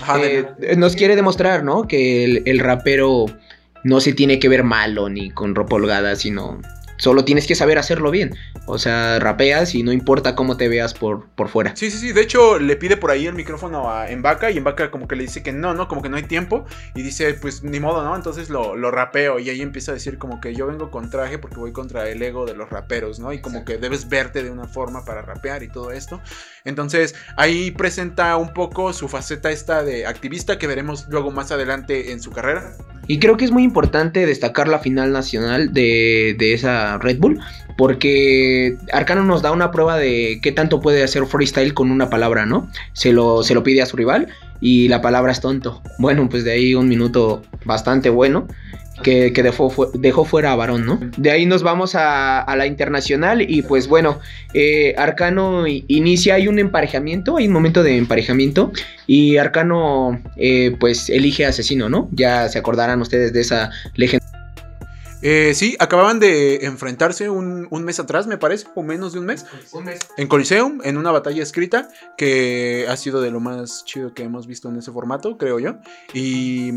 Ajá, 0.00 0.18
de- 0.18 0.46
Eh, 0.62 0.76
nos 0.76 0.96
quiere 0.96 1.16
demostrar, 1.16 1.64
¿no? 1.64 1.86
Que 1.88 2.24
el, 2.24 2.42
el 2.46 2.58
rapero 2.58 3.26
no 3.84 4.00
se 4.00 4.12
tiene 4.12 4.38
que 4.38 4.48
ver 4.48 4.64
malo 4.64 5.08
ni 5.08 5.30
con 5.30 5.54
ropa 5.54 5.76
holgada, 5.76 6.16
sino 6.16 6.60
solo 6.98 7.24
tienes 7.24 7.46
que 7.46 7.54
saber 7.54 7.78
hacerlo 7.78 8.10
bien. 8.10 8.36
O 8.66 8.78
sea, 8.78 9.18
rapeas 9.18 9.74
y 9.74 9.82
no 9.82 9.92
importa 9.92 10.34
cómo 10.34 10.56
te 10.56 10.68
veas 10.68 10.94
por, 10.94 11.28
por 11.30 11.48
fuera. 11.48 11.74
Sí, 11.74 11.90
sí, 11.90 11.98
sí. 11.98 12.12
De 12.12 12.20
hecho, 12.20 12.58
le 12.58 12.76
pide 12.76 12.96
por 12.96 13.10
ahí 13.10 13.26
el 13.26 13.34
micrófono 13.34 13.90
a 13.90 14.10
Embaka 14.10 14.50
y 14.50 14.58
Embaka 14.58 14.90
como 14.90 15.08
que 15.08 15.16
le 15.16 15.22
dice 15.22 15.42
que 15.42 15.52
no, 15.52 15.74
no, 15.74 15.88
como 15.88 16.02
que 16.02 16.08
no 16.08 16.16
hay 16.16 16.24
tiempo. 16.24 16.66
Y 16.94 17.02
dice, 17.02 17.34
pues 17.34 17.62
ni 17.62 17.80
modo, 17.80 18.02
¿no? 18.04 18.14
Entonces 18.14 18.50
lo, 18.50 18.76
lo 18.76 18.90
rapeo 18.90 19.38
y 19.38 19.48
ahí 19.48 19.62
empieza 19.62 19.92
a 19.92 19.94
decir 19.94 20.18
como 20.18 20.40
que 20.40 20.54
yo 20.54 20.66
vengo 20.66 20.90
con 20.90 21.10
traje 21.10 21.38
porque 21.38 21.56
voy 21.56 21.72
contra 21.72 22.08
el 22.08 22.22
ego 22.22 22.46
de 22.46 22.54
los 22.54 22.68
raperos, 22.68 23.18
¿no? 23.18 23.32
Y 23.32 23.40
como 23.40 23.64
que 23.64 23.78
debes 23.78 24.08
verte 24.08 24.42
de 24.42 24.50
una 24.50 24.64
forma 24.64 25.04
para 25.04 25.22
rapear 25.22 25.62
y 25.62 25.68
todo 25.68 25.92
esto. 25.92 26.20
Entonces 26.64 27.14
ahí 27.36 27.70
presenta 27.70 28.36
un 28.36 28.52
poco 28.52 28.92
su 28.92 29.08
faceta 29.08 29.50
esta 29.50 29.82
de 29.82 30.06
activista 30.06 30.58
que 30.58 30.66
veremos 30.66 31.06
luego 31.08 31.30
más 31.30 31.50
adelante 31.52 32.12
en 32.12 32.20
su 32.20 32.30
carrera. 32.30 32.76
Y 33.06 33.18
creo 33.20 33.36
que 33.38 33.46
es 33.46 33.50
muy 33.50 33.62
importante 33.62 34.26
destacar 34.26 34.68
la 34.68 34.80
final 34.80 35.12
nacional 35.12 35.72
de, 35.72 36.36
de 36.38 36.52
esa 36.52 36.87
Red 36.96 37.18
Bull, 37.18 37.38
porque 37.76 38.78
Arcano 38.92 39.24
nos 39.24 39.42
da 39.42 39.52
una 39.52 39.70
prueba 39.70 39.98
de 39.98 40.38
qué 40.42 40.52
tanto 40.52 40.80
puede 40.80 41.02
hacer 41.02 41.26
freestyle 41.26 41.74
con 41.74 41.90
una 41.90 42.08
palabra, 42.08 42.46
¿no? 42.46 42.70
Se 42.94 43.12
lo, 43.12 43.42
se 43.42 43.52
lo 43.52 43.62
pide 43.62 43.82
a 43.82 43.86
su 43.86 43.98
rival 43.98 44.28
y 44.62 44.88
la 44.88 45.02
palabra 45.02 45.32
es 45.32 45.40
tonto. 45.42 45.82
Bueno, 45.98 46.26
pues 46.30 46.44
de 46.44 46.52
ahí 46.52 46.74
un 46.74 46.88
minuto 46.88 47.42
bastante 47.66 48.08
bueno. 48.08 48.46
que, 49.02 49.32
que 49.32 49.42
dejó, 49.44 49.72
dejó 49.94 50.24
fuera 50.24 50.52
a 50.52 50.56
Varón, 50.56 50.84
¿no? 50.84 50.98
De 51.16 51.30
ahí 51.30 51.46
nos 51.46 51.62
vamos 51.62 51.94
a, 51.94 52.40
a 52.40 52.56
la 52.56 52.66
internacional 52.66 53.42
y 53.42 53.62
pues 53.62 53.86
bueno, 53.86 54.18
eh, 54.54 54.94
Arcano 54.98 55.66
inicia, 55.68 56.34
hay 56.34 56.48
un 56.48 56.58
emparejamiento, 56.58 57.36
hay 57.36 57.46
un 57.46 57.52
momento 57.52 57.84
de 57.84 57.96
emparejamiento 57.96 58.72
y 59.06 59.36
Arcano 59.36 60.20
eh, 60.36 60.76
pues 60.80 61.10
elige 61.10 61.46
asesino, 61.46 61.88
¿no? 61.88 62.08
Ya 62.12 62.48
se 62.48 62.58
acordarán 62.58 63.00
ustedes 63.00 63.32
de 63.32 63.40
esa 63.40 63.70
legenda. 63.94 64.26
Eh, 65.20 65.52
sí, 65.54 65.76
acababan 65.80 66.20
de 66.20 66.64
enfrentarse 66.66 67.28
un, 67.28 67.66
un 67.70 67.82
mes 67.84 67.98
atrás, 67.98 68.28
me 68.28 68.38
parece, 68.38 68.68
o 68.76 68.82
menos 68.84 69.12
de 69.12 69.18
un 69.18 69.26
mes, 69.26 69.44
en 70.16 70.28
Coliseum, 70.28 70.78
en 70.84 70.96
una 70.96 71.10
batalla 71.10 71.42
escrita, 71.42 71.88
que 72.16 72.86
ha 72.88 72.96
sido 72.96 73.20
de 73.20 73.32
lo 73.32 73.40
más 73.40 73.84
chido 73.84 74.14
que 74.14 74.22
hemos 74.22 74.46
visto 74.46 74.68
en 74.68 74.76
ese 74.76 74.92
formato, 74.92 75.36
creo 75.36 75.58
yo. 75.58 75.74
Y, 76.14 76.70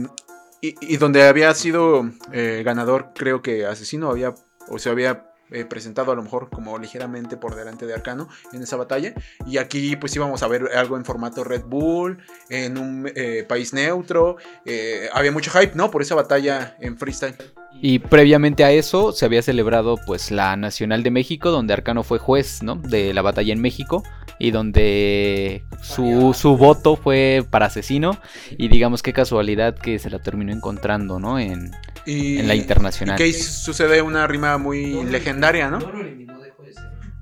y- 0.60 0.75
y 0.81 0.98
donde 0.98 1.21
había 1.24 1.53
sido 1.53 2.10
eh, 2.31 2.63
ganador, 2.65 3.10
creo 3.13 3.43
que 3.43 3.65
Asesino 3.67 4.10
había, 4.10 4.33
o 4.69 4.79
se 4.79 4.89
había 4.89 5.27
eh, 5.51 5.65
presentado 5.65 6.12
a 6.12 6.15
lo 6.15 6.24
mejor 6.24 6.50
como 6.50 6.79
ligeramente 6.79 7.36
por 7.38 7.55
delante 7.55 7.86
de 7.86 7.93
Arcano 7.93 8.27
en 8.53 8.63
esa 8.63 8.75
batalla. 8.77 9.13
Y 9.45 9.57
aquí 9.60 9.98
pues 9.98 10.15
íbamos 10.15 10.41
a 10.43 10.48
ver 10.48 10.69
algo 10.75 10.98
en 10.98 11.05
formato 11.05 11.43
Red 11.43 11.63
Bull, 11.65 12.17
en 12.50 12.77
un 12.79 13.12
eh, 13.15 13.45
país 13.48 13.71
neutro. 13.74 14.38
eh, 14.65 15.10
había 15.13 15.31
mucho 15.31 15.51
hype, 15.51 15.74
¿no? 15.75 15.91
Por 15.91 16.01
esa 16.01 16.15
batalla 16.15 16.75
en 16.79 16.98
freestyle. 16.98 17.36
Y 17.83 17.97
previamente 18.00 18.63
a 18.63 18.71
eso 18.71 19.11
se 19.11 19.25
había 19.25 19.41
celebrado 19.41 19.97
pues 20.05 20.29
la 20.29 20.55
Nacional 20.55 21.01
de 21.01 21.09
México, 21.09 21.50
donde 21.50 21.73
Arcano 21.73 22.03
fue 22.03 22.19
juez, 22.19 22.61
¿no? 22.61 22.75
De 22.75 23.11
la 23.13 23.23
batalla 23.23 23.51
en 23.53 23.59
México 23.59 24.03
y 24.38 24.51
donde 24.51 25.63
su, 25.81 26.35
su 26.39 26.57
voto 26.57 26.95
fue 26.95 27.43
para 27.50 27.67
asesino 27.67 28.19
y 28.51 28.67
digamos 28.67 29.01
qué 29.01 29.13
casualidad 29.13 29.75
que 29.75 29.97
se 30.00 30.09
la 30.11 30.19
terminó 30.19 30.51
encontrando, 30.51 31.19
¿no? 31.19 31.39
En, 31.39 31.71
Y, 32.05 32.38
en 32.38 32.47
la 32.47 32.55
internacional. 32.55 33.19
Y 33.19 33.23
que 33.23 33.33
sucede 33.33 34.01
una 34.01 34.27
rima 34.27 34.57
muy 34.57 35.03
legendaria, 35.03 35.69
¿no? 35.69 35.79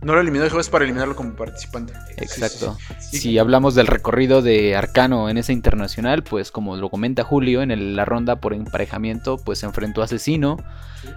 No 0.01 0.13
lo 0.15 0.21
eliminó 0.21 0.45
de 0.45 0.49
jueves 0.49 0.69
para 0.69 0.85
eliminarlo 0.85 1.15
como 1.15 1.33
participante. 1.35 1.93
Exacto. 2.17 2.77
Sí, 2.79 2.93
sí, 2.99 3.05
sí. 3.11 3.17
Si 3.17 3.37
hablamos 3.37 3.75
del 3.75 3.87
recorrido 3.87 4.41
de 4.41 4.75
Arcano 4.75 5.29
en 5.29 5.37
esa 5.37 5.51
internacional, 5.51 6.23
pues 6.23 6.51
como 6.51 6.77
lo 6.77 6.89
comenta 6.89 7.23
Julio, 7.25 7.61
en 7.61 7.71
el- 7.71 7.95
la 7.97 8.05
ronda 8.05 8.37
por 8.37 8.53
emparejamiento, 8.53 9.37
pues 9.37 9.59
se 9.59 9.65
enfrentó 9.65 10.01
a 10.01 10.05
Asesino, 10.05 10.55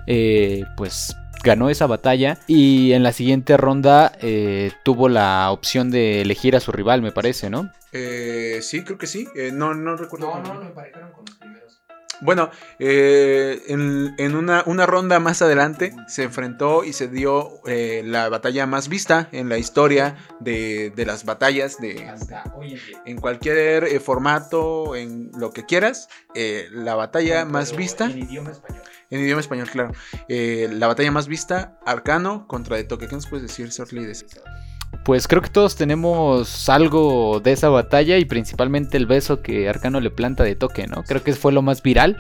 eh, 0.09 0.65
pues 0.77 1.17
ganó 1.45 1.71
esa 1.71 1.87
batalla 1.87 2.39
y 2.47 2.93
en 2.93 3.03
la 3.03 3.13
siguiente 3.13 3.57
ronda 3.57 4.13
eh, 4.21 4.73
tuvo 4.85 5.09
la 5.09 5.51
opción 5.51 5.91
de 5.91 6.21
elegir 6.23 6.55
a 6.57 6.61
su 6.61 6.71
rival, 6.73 7.03
me 7.03 7.11
parece, 7.13 7.51
¿no? 7.51 7.71
Eh, 7.93 8.61
sí, 8.63 8.83
creo 8.85 8.97
que 8.99 9.07
sí. 9.07 9.29
Eh, 9.37 9.51
no, 9.53 9.75
no 9.75 9.97
recuerdo. 9.97 10.31
cómo- 10.31 10.61
emparejaron 10.63 11.13
con 11.13 11.25
los 11.27 11.37
primeros. 11.37 11.42
Bueno, 12.23 12.51
eh, 12.79 13.63
en, 13.67 14.15
en 14.19 14.37
una, 14.37 14.63
una 14.67 14.87
ronda 14.87 15.19
más 15.19 15.43
adelante 15.43 15.93
se 16.07 16.23
enfrentó 16.23 16.85
y 16.85 16.93
se 16.93 17.09
dio 17.09 17.61
eh, 17.67 18.03
la 18.05 18.29
batalla 18.29 18.65
más 18.67 18.89
vista 18.89 19.29
en 19.33 19.49
la 19.49 19.59
historia 19.59 20.17
de, 20.41 20.93
de 20.95 21.05
las 21.05 21.25
batallas 21.25 21.79
de, 21.79 22.09
en 23.05 23.19
cualquier 23.19 23.85
eh, 23.85 24.01
formato, 24.01 24.95
en 24.97 25.31
lo 25.37 25.51
que 25.51 25.67
quieras. 25.67 26.09
eh, 26.35 26.69
la 26.73 26.95
batalla 26.95 27.45
más 27.45 27.77
vista. 27.77 28.07
En 29.11 29.21
idioma 29.21 29.41
español, 29.41 29.69
claro. 29.71 29.93
Eh, 30.29 30.71
la 30.73 30.87
batalla 30.87 31.11
más 31.11 31.29
vista, 31.29 31.79
Arcano 31.85 32.47
contra 32.47 32.77
De 32.77 32.85
Toque. 32.85 33.09
¿Qué 33.09 33.15
nos 33.15 33.27
puedes 33.27 33.47
decir, 33.47 33.67
eso? 33.67 33.85
Pues 35.05 35.27
creo 35.27 35.43
que 35.43 35.49
todos 35.49 35.75
tenemos 35.75 36.69
algo 36.69 37.41
de 37.41 37.53
esa 37.53 37.69
batalla 37.69 38.19
y 38.19 38.25
principalmente 38.25 38.97
el 38.97 39.07
beso 39.07 39.43
que 39.43 39.69
Arcano 39.69 40.01
le 40.01 40.11
planta 40.11 40.45
de 40.45 40.55
toque, 40.55 40.87
¿no? 40.87 41.03
Creo 41.03 41.25
que 41.25 41.33
fue 41.33 41.53
lo 41.53 41.61
más 41.61 41.83
viral 41.83 42.19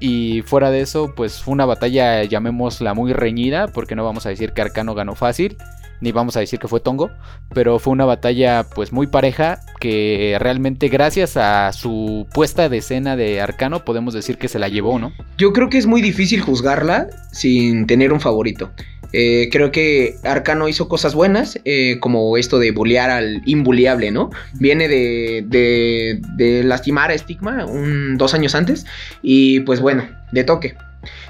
y 0.00 0.42
fuera 0.42 0.70
de 0.70 0.80
eso, 0.80 1.12
pues 1.14 1.42
fue 1.42 1.52
una 1.52 1.66
batalla, 1.66 2.24
llamémosla 2.24 2.94
muy 2.94 3.12
reñida, 3.12 3.68
porque 3.68 3.94
no 3.94 4.04
vamos 4.04 4.24
a 4.24 4.30
decir 4.30 4.52
que 4.52 4.62
Arcano 4.62 4.94
ganó 4.94 5.14
fácil, 5.14 5.58
ni 6.00 6.12
vamos 6.12 6.36
a 6.36 6.40
decir 6.40 6.58
que 6.58 6.68
fue 6.68 6.80
Tongo, 6.80 7.10
pero 7.52 7.78
fue 7.78 7.92
una 7.92 8.04
batalla 8.04 8.64
pues 8.74 8.92
muy 8.92 9.06
pareja 9.06 9.60
que 9.80 10.36
realmente 10.40 10.88
gracias 10.88 11.36
a 11.36 11.72
su 11.72 12.26
puesta 12.32 12.68
de 12.68 12.78
escena 12.78 13.16
de 13.16 13.40
Arcano 13.40 13.84
podemos 13.84 14.14
decir 14.14 14.38
que 14.38 14.48
se 14.48 14.58
la 14.58 14.68
llevó, 14.68 14.98
¿no? 14.98 15.12
Yo 15.36 15.52
creo 15.52 15.68
que 15.68 15.78
es 15.78 15.86
muy 15.86 16.02
difícil 16.02 16.40
juzgarla 16.40 17.08
sin 17.32 17.86
tener 17.86 18.12
un 18.12 18.20
favorito. 18.20 18.70
Eh, 19.16 19.48
creo 19.52 19.70
que 19.70 20.16
Arcano 20.24 20.66
hizo 20.66 20.88
cosas 20.88 21.14
buenas, 21.14 21.60
eh, 21.64 22.00
como 22.00 22.36
esto 22.36 22.58
de 22.58 22.72
bullear 22.72 23.10
al 23.10 23.42
imbuleable, 23.46 24.10
¿no? 24.10 24.30
Viene 24.54 24.88
de, 24.88 25.44
de, 25.46 26.64
lastimar 26.64 27.12
a 27.12 27.16
Stigma 27.16 27.64
un, 27.64 28.18
dos 28.18 28.34
años 28.34 28.56
antes 28.56 28.86
y 29.22 29.60
pues 29.60 29.80
bueno, 29.80 30.08
de 30.32 30.42
toque. 30.42 30.74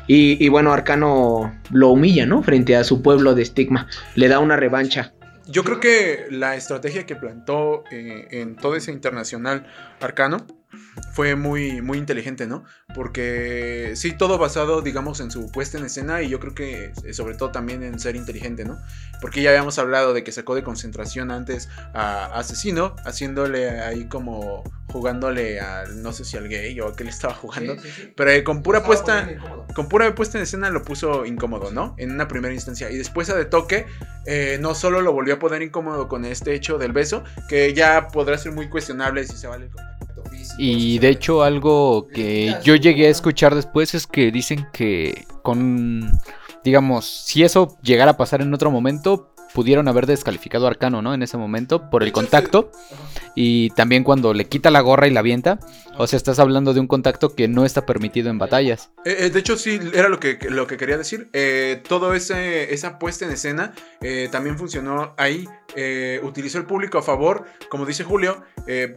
Y, 0.07 0.49
bueno, 0.49 0.73
Arcano 0.73 1.55
lo 1.71 1.91
humilla, 1.91 2.25
¿no? 2.25 2.43
Frente 2.43 2.75
a 2.75 2.85
su 2.85 3.03
pueblo 3.03 3.35
de 3.35 3.45
Stigma. 3.45 3.87
Le 4.15 4.29
da 4.29 4.39
una 4.39 4.57
revancha. 4.57 5.13
Yo 5.47 5.63
creo 5.63 5.81
que 5.81 6.27
la 6.31 6.57
estrategia 6.57 7.05
que 7.05 7.17
plantó 7.17 7.85
eh, 7.91 8.29
en 8.31 8.57
todo 8.57 8.77
ese 8.77 8.93
internacional 8.93 9.67
arcano 10.01 10.47
fue 11.13 11.37
muy, 11.37 11.81
muy 11.83 11.99
inteligente, 11.99 12.47
¿no? 12.47 12.65
Porque 12.95 13.93
sí, 13.97 14.13
todo 14.13 14.39
basado, 14.39 14.83
digamos, 14.83 15.21
en 15.21 15.31
su 15.31 15.51
puesta 15.51 15.79
en 15.79 15.85
escena 15.85 16.23
y 16.23 16.29
yo 16.29 16.41
creo 16.41 16.55
que 16.55 16.93
eh, 17.05 17.13
sobre 17.13 17.35
todo 17.35 17.51
también 17.51 17.83
en 17.83 17.99
ser 17.99 18.17
inteligente, 18.17 18.65
¿no? 18.65 18.79
Porque 19.21 19.43
ya 19.43 19.51
habíamos 19.51 19.79
hablado 19.79 20.13
de 20.13 20.25
que 20.25 20.33
sacó 20.33 20.55
de 20.55 20.63
concentración 20.63 21.31
antes 21.31 21.69
a 21.93 22.27
Asesino, 22.39 22.97
haciéndole 23.05 23.81
ahí 23.81 24.07
como 24.09 24.65
jugándole 24.89 25.59
al, 25.61 26.03
no 26.03 26.13
sé 26.13 26.25
si 26.25 26.37
al 26.37 26.49
gay 26.49 26.79
o 26.81 26.89
a 26.89 26.95
qué 26.95 27.03
le 27.05 27.11
estaba 27.11 27.35
jugando, 27.35 27.75
pero 28.17 28.31
eh, 28.31 28.45
con 28.45 28.63
pura 28.63 28.85
puesta... 28.85 29.29
Con 29.75 29.89
pura 29.89 30.15
puesta 30.15 30.39
en 30.39 30.45
escena 30.45 30.71
lo 30.71 30.83
puso 30.83 31.27
incómodo, 31.27 31.73
¿no? 31.73 31.97
En 31.99 32.13
una 32.13 32.29
primera 32.29 32.55
instancia. 32.55 32.91
Y 32.91 32.97
después 32.97 33.29
a 33.31 33.35
de 33.35 33.45
toque, 33.45 33.87
eh, 34.27 34.59
no 34.61 34.75
solo 34.75 35.01
lo 35.01 35.13
volvió 35.13 35.35
a 35.35 35.39
poner 35.39 35.63
incómodo 35.63 36.07
con 36.07 36.25
este 36.25 36.55
hecho 36.55 36.79
del 36.79 36.93
beso, 36.93 37.25
que 37.49 37.75
ya 37.75 38.09
podrá 38.09 38.39
ser 38.39 38.53
muy 38.53 38.69
cuestionable 38.69 39.27
si 39.27 39.37
se 39.37 39.49
vale 39.49 39.67
el 39.67 39.71
contacto. 39.71 40.04
Y 40.59 40.99
de 40.99 41.09
hecho 41.09 41.43
algo 41.43 42.07
que 42.09 42.57
yo 42.63 42.77
llegué 42.77 43.07
a 43.07 43.11
escuchar 43.11 43.55
después 43.55 43.95
es 43.95 44.07
que 44.07 44.31
dicen 44.31 44.67
que 44.73 45.27
con, 45.43 46.13
digamos, 46.63 47.07
si 47.07 47.43
eso 47.43 47.77
llegara 47.83 48.13
a 48.13 48.17
pasar 48.17 48.41
en 48.41 48.55
otro 48.55 48.71
momento, 48.71 49.34
pudieron 49.55 49.87
haber 49.87 50.07
descalificado 50.07 50.67
a 50.67 50.71
Arcano, 50.71 51.01
¿no? 51.01 51.15
En 51.15 51.23
ese 51.23 51.37
momento, 51.37 51.89
por 51.89 52.03
el 52.03 52.13
contacto. 52.13 52.73
Y 53.37 53.71
también 53.71 54.05
cuando 54.05 54.35
le 54.35 54.47
quita 54.47 54.71
la 54.71 54.81
gorra 54.81 55.07
y 55.07 55.11
la 55.11 55.21
avienta. 55.21 55.59
O 55.97 56.09
sea, 56.09 56.17
estás 56.17 56.41
hablando 56.41 56.75
de 56.75 56.81
un 56.81 56.89
contacto 56.89 57.37
que 57.37 57.47
no 57.47 57.65
está 57.65 57.87
permitido 57.87 58.29
en 58.29 58.39
batallas. 58.39 58.91
Eh, 59.05 59.17
eh, 59.21 59.31
de 59.31 59.39
hecho, 59.39 59.57
sí, 59.57 59.79
era 59.93 60.09
lo 60.09 60.19
que, 60.19 60.39
lo 60.51 60.67
que 60.67 60.77
quería 60.77 60.99
decir. 60.99 61.29
Eh, 61.33 61.81
todo 61.89 62.15
ese, 62.15 62.75
esa 62.75 62.99
puesta 62.99 63.25
en 63.25 63.31
escena 63.31 63.73
también 64.31 64.59
funcionó 64.59 65.15
ahí. 65.17 65.49
Utilizó 66.23 66.59
el 66.59 66.67
público 66.67 66.99
a 66.99 67.03
favor, 67.03 67.45
como 67.69 67.87
dice 67.87 68.05
Julio, 68.05 68.43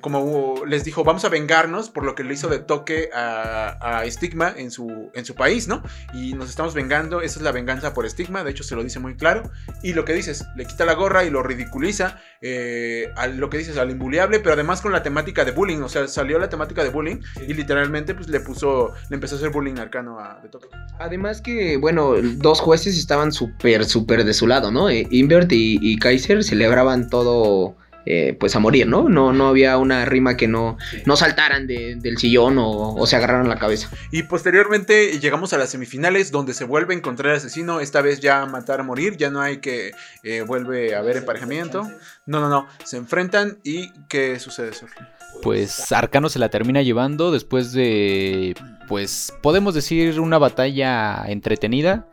como 0.02 0.64
les 0.66 0.84
dijo, 0.84 1.04
vamos 1.04 1.24
a 1.24 1.30
vengarnos 1.30 1.90
por 1.90 2.04
lo 2.04 2.14
que 2.16 2.24
le 2.24 2.34
hizo 2.34 2.50
de 2.50 2.60
toque 2.60 3.10
a, 3.14 4.00
a 4.00 4.12
Stigma 4.12 4.54
en 4.56 4.70
su, 4.72 5.12
en 5.14 5.26
su 5.26 5.34
país, 5.36 5.68
¿no? 5.68 5.82
Y 6.14 6.34
nos 6.34 6.50
estamos 6.50 6.74
vengando, 6.74 7.22
esa 7.22 7.40
es 7.40 7.44
la 7.44 7.52
venganza 7.52 7.94
por 7.94 8.10
Stigma, 8.10 8.44
de 8.44 8.52
hecho 8.52 8.64
se 8.64 8.76
lo 8.76 8.84
dice 8.84 9.00
muy 9.00 9.16
claro. 9.16 9.44
Y 9.82 9.94
lo 9.94 10.04
que 10.04 10.14
dices, 10.14 10.46
le 10.56 10.66
quita 10.66 10.86
la 10.86 10.94
gorra 10.94 11.24
y 11.24 11.30
lo 11.30 11.44
ridiculiza, 11.44 12.20
eh, 12.42 13.12
a 13.16 13.28
lo 13.28 13.50
que 13.50 13.58
dices, 13.58 13.78
al 13.78 13.92
imbuleable, 13.92 14.40
pero 14.40 14.54
además 14.54 14.82
con 14.82 14.92
la 14.92 15.04
temática 15.04 15.46
de 15.46 15.52
bullying, 15.52 15.82
o 15.82 15.90
sea, 15.90 16.08
salió 16.08 16.40
la 16.40 16.50
temática 16.50 16.84
de 16.84 16.90
bullying 16.90 17.18
y 17.48 17.54
literalmente 17.54 18.14
pues 18.14 18.28
le 18.30 18.40
puso, 18.40 18.94
le 19.10 19.16
empezó 19.16 19.36
a 19.36 19.38
hacer 19.38 19.50
bullying 19.50 19.78
arcano 19.78 20.20
a 20.20 20.40
de 20.42 20.50
toque. 20.50 20.68
Además 21.00 21.42
que, 21.42 21.78
bueno, 21.78 22.14
dos 22.22 22.60
jueces 22.60 22.98
estaban 22.98 23.32
súper, 23.32 23.86
súper 23.86 24.24
de 24.24 24.34
su 24.34 24.48
lado, 24.48 24.72
¿no? 24.72 24.90
Eh, 24.90 25.08
Invert 25.12 25.52
y, 25.52 25.80
y 25.82 25.98
Kaiser 25.98 26.44
celebraban 26.44 27.10
todo, 27.10 27.76
eh, 28.10 28.38
pues 28.40 28.56
a 28.56 28.60
morir, 28.60 28.88
¿no? 28.88 29.10
No, 29.10 29.34
no 29.34 29.48
había 29.50 29.78
una 29.78 30.06
rima 30.06 30.38
que 30.38 30.48
no, 30.48 30.78
no 31.06 31.16
saltaran 31.18 31.68
de- 31.68 31.96
del 31.98 32.18
sillón 32.18 32.58
o, 32.58 32.96
o 32.96 33.06
se 33.08 33.16
agarraran 33.18 33.50
la 33.50 33.60
cabeza. 33.60 33.90
Y 34.12 34.24
posteriormente 34.24 35.20
llegamos 35.20 35.52
a 35.54 35.58
las 35.58 35.70
semifinales 35.70 36.32
donde 36.32 36.54
se 36.54 36.64
vuelve 36.64 36.94
a 36.94 36.98
encontrar 36.98 37.32
el 37.32 37.38
asesino, 37.38 37.80
esta 37.82 38.02
vez 38.02 38.20
ya 38.20 38.46
matar 38.46 38.80
a 38.80 38.84
morir, 38.84 39.18
ya 39.18 39.30
no 39.30 39.42
hay 39.42 39.58
que 39.58 39.92
eh, 40.24 40.42
vuelve 40.42 40.96
a 40.96 41.00
haber 41.00 41.18
emparejamiento. 41.18 41.84
No, 42.26 42.40
no, 42.40 42.50
no, 42.50 42.68
se 42.84 42.98
enfrentan 42.98 43.58
y 43.64 43.92
¿qué 44.08 44.40
sucede, 44.40 44.74
Sofi? 44.74 44.96
Pues 45.44 45.92
Arcano 45.92 46.30
se 46.30 46.40
la 46.40 46.50
termina 46.50 46.82
llevando 46.82 47.32
después 47.32 47.72
de, 47.72 48.56
pues 48.88 49.34
podemos 49.44 49.76
decir 49.76 50.20
una 50.20 50.38
batalla 50.38 51.24
entretenida. 51.28 52.08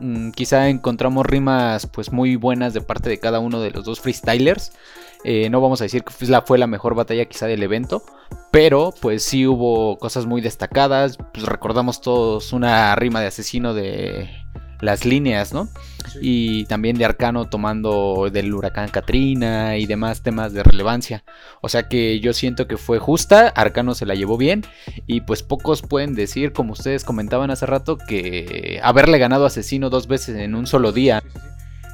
Mm, 0.00 0.30
quizá 0.30 0.68
encontramos 0.68 1.26
rimas 1.26 1.86
pues 1.86 2.10
muy 2.10 2.36
buenas 2.36 2.72
de 2.72 2.80
parte 2.80 3.10
de 3.10 3.18
cada 3.20 3.38
uno 3.38 3.60
de 3.60 3.70
los 3.70 3.84
dos 3.84 4.00
freestylers. 4.00 4.72
Eh, 5.24 5.48
no 5.50 5.60
vamos 5.60 5.80
a 5.80 5.84
decir 5.84 6.04
que 6.04 6.12
fue 6.12 6.28
la, 6.28 6.42
fue 6.42 6.58
la 6.58 6.66
mejor 6.66 6.94
batalla 6.94 7.24
quizá 7.24 7.46
del 7.46 7.62
evento, 7.62 8.02
pero 8.50 8.92
pues 9.00 9.22
sí 9.22 9.46
hubo 9.46 9.98
cosas 9.98 10.26
muy 10.26 10.40
destacadas. 10.40 11.16
Pues 11.32 11.46
recordamos 11.46 12.00
todos 12.00 12.52
una 12.52 12.94
rima 12.94 13.20
de 13.20 13.28
asesino 13.28 13.74
de 13.74 14.28
las 14.80 15.04
líneas, 15.04 15.52
¿no? 15.52 15.68
Y 16.20 16.66
también 16.66 16.96
de 16.96 17.04
Arcano 17.04 17.46
tomando 17.46 18.28
del 18.30 18.52
huracán 18.52 18.90
Katrina 18.90 19.78
y 19.78 19.86
demás 19.86 20.22
temas 20.22 20.52
de 20.52 20.62
relevancia. 20.62 21.24
O 21.62 21.68
sea 21.68 21.88
que 21.88 22.20
yo 22.20 22.32
siento 22.32 22.66
que 22.66 22.76
fue 22.76 22.98
justa, 22.98 23.48
Arcano 23.48 23.94
se 23.94 24.06
la 24.06 24.14
llevó 24.14 24.36
bien 24.36 24.62
y 25.06 25.22
pues 25.22 25.42
pocos 25.42 25.82
pueden 25.82 26.14
decir, 26.14 26.52
como 26.52 26.74
ustedes 26.74 27.04
comentaban 27.04 27.50
hace 27.50 27.66
rato, 27.66 27.96
que 27.96 28.78
haberle 28.82 29.18
ganado 29.18 29.44
a 29.44 29.46
Asesino 29.46 29.90
dos 29.90 30.06
veces 30.06 30.36
en 30.36 30.54
un 30.54 30.66
solo 30.66 30.92
día. 30.92 31.22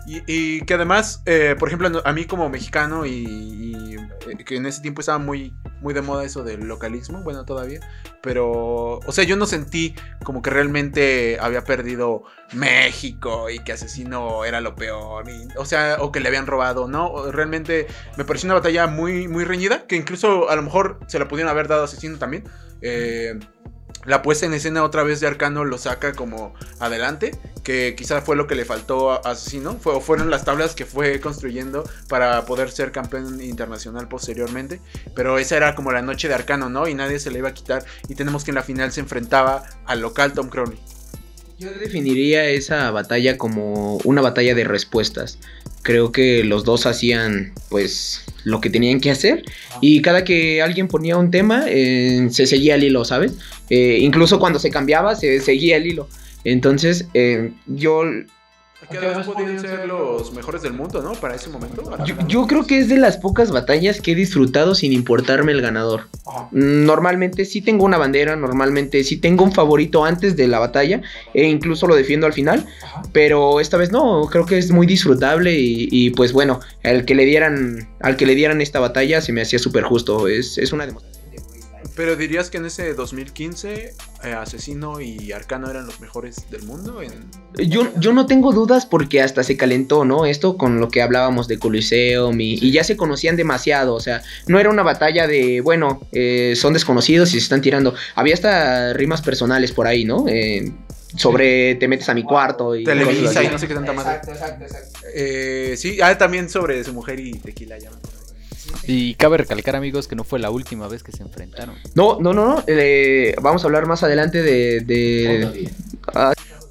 Y, 0.07 0.23
y 0.27 0.61
que 0.63 0.75
además, 0.75 1.23
eh, 1.27 1.55
por 1.59 1.69
ejemplo, 1.69 2.03
a 2.05 2.13
mí 2.13 2.25
como 2.25 2.49
mexicano 2.49 3.05
y, 3.07 3.97
eh, 4.29 4.45
que 4.45 4.57
en 4.57 4.67
ese 4.67 4.81
tiempo 4.81 5.01
estaba 5.01 5.19
muy, 5.19 5.55
muy 5.81 5.95
de 5.95 6.03
moda 6.03 6.25
eso 6.25 6.43
del 6.43 6.67
localismo, 6.67 7.23
bueno, 7.23 7.45
todavía, 7.45 7.81
pero, 8.23 8.99
o 8.99 9.13
sea, 9.13 9.25
yo 9.25 9.37
no 9.37 9.47
sentí 9.47 9.95
como 10.25 10.43
que 10.43 10.51
realmente 10.51 11.39
había 11.41 11.65
perdido 11.65 12.23
México 12.53 13.51
y 13.51 13.59
que 13.59 13.73
Asesino 13.73 14.45
era 14.45 14.61
lo 14.61 14.75
peor, 14.75 15.25
o 15.57 15.65
sea, 15.65 15.99
o 16.01 16.11
que 16.11 16.21
le 16.21 16.29
habían 16.29 16.47
robado, 16.47 16.89
¿no? 16.89 17.31
Realmente 17.31 17.87
me 18.17 18.25
pareció 18.25 18.47
una 18.47 18.55
batalla 18.55 18.87
muy, 18.87 19.29
muy 19.29 19.45
reñida, 19.45 19.87
que 19.87 19.97
incluso 19.97 20.49
a 20.49 20.57
lo 20.57 20.63
mejor 20.63 20.99
se 21.07 21.19
la 21.19 21.29
pudieron 21.29 21.51
haber 21.51 21.69
dado 21.69 21.85
Asesino 21.85 22.19
también. 22.19 22.45
Eh, 22.83 23.39
la 24.05 24.23
puesta 24.23 24.47
en 24.47 24.55
escena 24.55 24.83
otra 24.83 25.03
vez 25.03 25.21
de 25.21 25.27
Arcano 25.27 25.65
lo 25.65 25.79
saca 25.79 26.13
como 26.13 26.55
adelante, 26.79 27.39
que 27.63 27.95
quizá 27.97 28.23
fue 28.23 28.37
lo 28.37 28.47
que 28.47 28.55
le 28.55 28.65
faltó 28.65 29.13
a 29.13 29.17
Asesino, 29.17 29.79
o 29.85 30.01
fueron 30.01 30.31
las 30.31 30.45
tablas 30.45 30.75
que 30.75 30.87
fue 30.87 31.21
construyendo 31.21 31.89
para 32.09 32.45
poder 32.47 32.71
ser 32.71 32.93
campeón 32.93 33.43
internacional 33.43 34.09
posteriormente, 34.09 34.81
pero 35.15 35.39
esa 35.39 35.57
era 35.57 35.75
como 35.75 35.93
la 35.93 36.03
noche 36.03 36.29
de 36.29 36.35
Arcano, 36.35 36.71
¿no? 36.71 36.89
Y 36.89 36.95
nadie 36.95 37.19
se 37.19 37.31
le 37.31 37.39
iba 37.39 37.51
a 37.51 37.55
quitar 37.55 37.85
y 38.09 38.15
tenemos 38.15 38.45
que 38.45 38.51
en 38.51 38.57
la 38.57 38.63
final 38.63 38.93
se 38.93 39.01
enfrentaba 39.01 39.65
al 39.85 40.01
local 40.01 40.33
Tom 40.33 40.49
Crowley. 40.49 40.79
Yo 41.59 41.71
definiría 41.73 42.47
esa 42.47 42.91
batalla 42.91 43.37
como 43.37 43.99
una 44.05 44.23
batalla 44.23 44.55
de 44.55 44.65
respuestas. 44.65 45.39
Creo 45.83 46.13
que 46.13 46.45
los 46.45 46.65
dos 46.65 46.87
hacían 46.87 47.53
pues 47.69 48.23
lo 48.45 48.61
que 48.61 48.71
tenían 48.71 49.01
que 49.01 49.11
hacer 49.11 49.45
y 49.81 50.03
cada 50.03 50.25
que 50.25 50.63
alguien 50.63 50.89
ponía 50.89 51.17
un 51.17 51.31
tema 51.31 51.65
eh, 51.67 52.29
se 52.31 52.47
seguía 52.47 52.75
el 52.75 52.85
hilo, 52.85 53.05
¿sabes? 53.05 53.33
Eh, 53.69 53.99
incluso 54.01 54.39
cuando 54.39 54.59
se 54.59 54.71
cambiaba 54.71 55.15
se 55.15 55.41
seguía 55.41 55.77
el 55.77 55.87
hilo. 55.87 56.09
Entonces 56.45 57.07
eh, 57.15 57.53
yo, 57.67 58.03
Que 58.89 58.97
además 58.97 59.27
podían 59.27 59.61
ser 59.61 59.87
los 59.87 60.33
mejores 60.33 60.63
del 60.63 60.73
mundo, 60.73 61.03
¿no? 61.03 61.13
Para 61.13 61.35
ese 61.35 61.51
momento. 61.51 61.83
yo, 62.07 62.15
yo 62.27 62.47
creo 62.47 62.67
que 62.67 62.79
es 62.79 62.89
de 62.89 62.97
las 62.97 63.19
pocas 63.19 63.51
batallas 63.51 64.01
que 64.01 64.13
he 64.13 64.15
disfrutado 64.15 64.75
sin 64.75 64.93
importarme 64.93 65.53
el 65.53 65.61
ganador. 65.61 66.09
Mm, 66.51 66.85
Normalmente 66.87 67.45
sí 67.45 67.61
tengo 67.61 67.85
una 67.85 67.99
bandera, 67.99 68.37
normalmente 68.37 69.05
sí 69.05 69.19
tengo 69.19 69.45
un 69.45 69.53
favorito 69.53 70.05
antes 70.05 70.35
de 70.37 70.49
la 70.49 70.59
batalla 70.59 71.03
e 71.35 71.45
incluso 71.45 71.87
lo 71.87 71.95
defiendo 71.95 72.27
al 72.27 72.33
final, 72.33 72.67
pero 73.13 73.61
esta 73.61 73.77
vez 73.77 73.93
no, 73.93 74.27
creo 74.31 74.47
que 74.47 74.57
es 74.59 74.71
muy 74.71 74.87
disfrutable 74.87 75.55
y, 75.55 75.89
y, 75.91 76.11
pues 76.11 76.33
bueno, 76.33 76.61
al 76.83 77.05
que 77.05 77.15
le 77.15 77.25
dieran 77.27 77.89
al 78.01 78.17
que 78.17 78.27
le 78.27 78.35
dieran 78.35 78.61
esta 78.61 78.81
batalla 78.81 79.21
se 79.21 79.33
me 79.33 79.43
hacía 79.43 79.59
súper 79.59 79.85
justo, 79.85 80.27
es, 80.27 80.57
es 80.59 80.73
una 80.73 80.87
demostración. 80.87 81.20
Pero 82.01 82.17
dirías 82.17 82.49
que 82.49 82.57
en 82.57 82.65
ese 82.65 82.95
2015 82.95 83.95
eh, 84.25 84.33
Asesino 84.33 85.03
y 85.03 85.33
Arcano 85.33 85.69
eran 85.69 85.85
los 85.85 86.01
mejores 86.01 86.51
del 86.51 86.63
mundo. 86.63 87.03
En... 87.03 87.13
Yo, 87.69 87.93
yo 88.01 88.15
no 88.15 88.25
tengo 88.25 88.53
dudas 88.55 88.87
porque 88.87 89.21
hasta 89.21 89.43
se 89.43 89.59
calentó, 89.59 90.07
¿no? 90.07 90.25
Esto 90.25 90.57
con 90.57 90.81
lo 90.81 90.89
que 90.89 91.03
hablábamos 91.03 91.47
de 91.47 91.59
Coliseum 91.59 92.41
y, 92.41 92.55
y 92.55 92.71
ya 92.71 92.85
se 92.85 92.97
conocían 92.97 93.37
demasiado, 93.37 93.95
o 93.95 94.01
sea, 94.01 94.23
no 94.47 94.59
era 94.59 94.71
una 94.71 94.83
batalla 94.83 95.27
de, 95.27 95.61
bueno, 95.61 96.01
eh, 96.13 96.55
son 96.57 96.73
desconocidos 96.73 97.29
y 97.29 97.33
se 97.33 97.41
están 97.41 97.61
tirando. 97.61 97.95
Había 98.15 98.33
hasta 98.33 98.95
rimas 98.95 99.21
personales 99.21 99.71
por 99.73 99.87
ahí, 99.87 100.07
¿no? 100.07 100.25
Eh, 100.27 100.73
sobre 101.17 101.75
te 101.75 101.87
metes 101.87 102.09
a 102.09 102.15
mi 102.15 102.23
cuarto 102.23 102.77
y 102.77 102.85
Televisa 102.85 103.45
y 103.45 103.49
no 103.49 103.59
sé 103.59 103.69
qué 103.69 103.75
tanta 103.75 103.93
madre. 103.93 104.21
exacto, 104.27 104.65
exacto. 104.65 105.01
Eh, 105.15 105.75
sí, 105.77 106.01
ah, 106.01 106.17
también 106.17 106.49
sobre 106.49 106.83
su 106.83 106.95
mujer 106.95 107.21
y 107.21 107.33
tequila 107.33 107.77
ya. 107.79 107.91
me. 107.91 108.20
Y 108.87 109.15
cabe 109.15 109.39
recalcar, 109.39 109.77
amigos, 109.77 110.09
que 110.09 110.17
no 110.17 110.25
fue 110.25 110.39
la 110.39 110.51
última 110.51 110.89
vez 110.89 111.03
que 111.03 111.13
se 111.13 111.23
enfrentaron. 111.23 111.75
No, 111.95 112.19
no, 112.21 112.33
no, 112.33 112.47
no. 112.57 112.65
eh, 112.67 113.35
vamos 113.41 113.63
a 113.63 113.67
hablar 113.67 113.87
más 113.87 114.03
adelante 114.03 114.43
de. 114.43 114.81
de- 114.81 115.71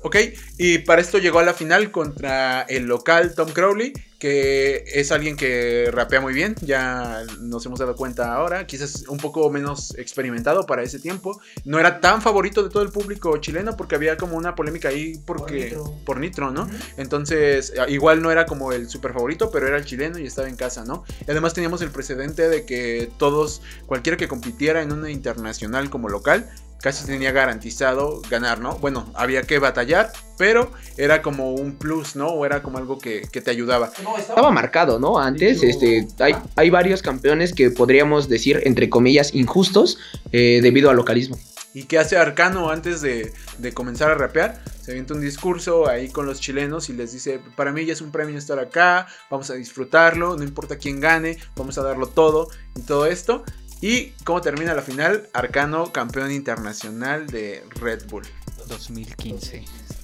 Ok, 0.01 0.15
y 0.57 0.77
para 0.79 1.01
esto 1.01 1.17
llegó 1.17 1.39
a 1.39 1.43
la 1.43 1.53
final 1.53 1.91
contra 1.91 2.61
el 2.61 2.85
local 2.85 3.33
Tom 3.35 3.49
Crowley, 3.51 3.91
que 4.17 4.83
es 4.85 5.11
alguien 5.11 5.35
que 5.35 5.89
rapea 5.91 6.21
muy 6.21 6.33
bien, 6.33 6.55
ya 6.61 7.23
nos 7.41 7.65
hemos 7.65 7.79
dado 7.79 7.95
cuenta 7.97 8.33
ahora, 8.33 8.65
quizás 8.65 9.03
un 9.09 9.17
poco 9.17 9.49
menos 9.49 9.93
experimentado 9.97 10.65
para 10.65 10.83
ese 10.83 10.99
tiempo. 10.99 11.39
No 11.65 11.79
era 11.79 11.99
tan 11.99 12.21
favorito 12.21 12.63
de 12.63 12.69
todo 12.69 12.83
el 12.83 12.89
público 12.91 13.35
chileno 13.37 13.75
porque 13.75 13.95
había 13.95 14.15
como 14.17 14.37
una 14.37 14.55
polémica 14.55 14.87
ahí 14.89 15.19
porque 15.25 15.77
por 16.05 16.19
Nitro, 16.19 16.51
¿no? 16.51 16.69
Entonces, 16.97 17.73
a- 17.77 17.89
igual 17.89 18.21
no 18.21 18.31
era 18.31 18.45
como 18.45 18.71
el 18.71 18.89
super 18.89 19.11
favorito, 19.13 19.51
pero 19.51 19.67
era 19.67 19.77
el 19.77 19.85
chileno 19.85 20.17
y 20.17 20.25
estaba 20.27 20.47
en 20.49 20.55
casa, 20.55 20.85
¿no? 20.85 21.03
Y 21.27 21.31
además 21.31 21.53
teníamos 21.53 21.81
el 21.81 21.91
precedente 21.91 22.47
de 22.47 22.65
que 22.65 23.09
todos, 23.17 23.61
cualquiera 23.85 24.17
que 24.17 24.27
compitiera 24.29 24.81
en 24.81 24.91
una 24.91 25.09
internacional 25.11 25.89
como 25.89 26.07
local, 26.09 26.49
casi 26.81 27.05
tenía 27.05 27.31
garantizado 27.31 28.21
ganar, 28.29 28.59
¿no? 28.59 28.77
Bueno, 28.77 29.11
había 29.13 29.43
que 29.43 29.59
batallar, 29.59 30.11
pero 30.37 30.71
era 30.97 31.21
como 31.21 31.53
un 31.53 31.77
plus, 31.77 32.15
¿no? 32.15 32.27
O 32.27 32.45
era 32.45 32.63
como 32.63 32.77
algo 32.77 32.97
que, 32.97 33.27
que 33.31 33.41
te 33.41 33.51
ayudaba. 33.51 33.91
estaba 34.17 34.51
marcado, 34.51 34.99
¿no? 34.99 35.19
Antes, 35.19 35.63
este, 35.63 36.07
hay, 36.19 36.35
hay 36.55 36.69
varios 36.69 37.01
campeones 37.01 37.53
que 37.53 37.69
podríamos 37.71 38.29
decir, 38.29 38.61
entre 38.65 38.89
comillas, 38.89 39.33
injustos 39.33 39.97
eh, 40.31 40.59
debido 40.61 40.89
al 40.89 40.95
localismo. 40.95 41.37
¿Y 41.73 41.83
qué 41.83 41.99
hace 41.99 42.17
Arcano 42.17 42.71
antes 42.71 43.01
de, 43.01 43.31
de 43.59 43.73
comenzar 43.73 44.09
a 44.09 44.15
rapear? 44.15 44.63
Se 44.81 44.91
avienta 44.91 45.13
un 45.13 45.21
discurso 45.21 45.87
ahí 45.87 46.09
con 46.09 46.25
los 46.25 46.39
chilenos 46.39 46.89
y 46.89 46.93
les 46.93 47.11
dice, 47.11 47.39
para 47.55 47.71
mí 47.71 47.85
ya 47.85 47.93
es 47.93 48.01
un 48.01 48.11
premio 48.11 48.37
estar 48.37 48.57
acá, 48.57 49.07
vamos 49.29 49.51
a 49.51 49.53
disfrutarlo, 49.53 50.35
no 50.35 50.43
importa 50.43 50.77
quién 50.77 50.99
gane, 50.99 51.37
vamos 51.55 51.77
a 51.77 51.83
darlo 51.83 52.07
todo 52.07 52.49
y 52.75 52.81
todo 52.81 53.05
esto. 53.05 53.43
¿Y 53.81 54.11
cómo 54.23 54.41
termina 54.41 54.73
la 54.73 54.81
final? 54.81 55.29
Arcano, 55.33 55.91
campeón 55.91 56.31
internacional 56.31 57.27
de 57.27 57.63
Red 57.79 58.07
Bull. 58.09 58.23
2015. 58.67 59.63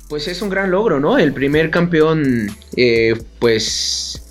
Pues 0.10 0.28
es 0.28 0.42
un 0.42 0.50
gran 0.50 0.72
logro, 0.72 1.00
¿no? 1.00 1.18
El 1.18 1.34
primer 1.34 1.72
campeón, 1.72 2.56
eh, 2.76 3.14
pues, 3.40 4.22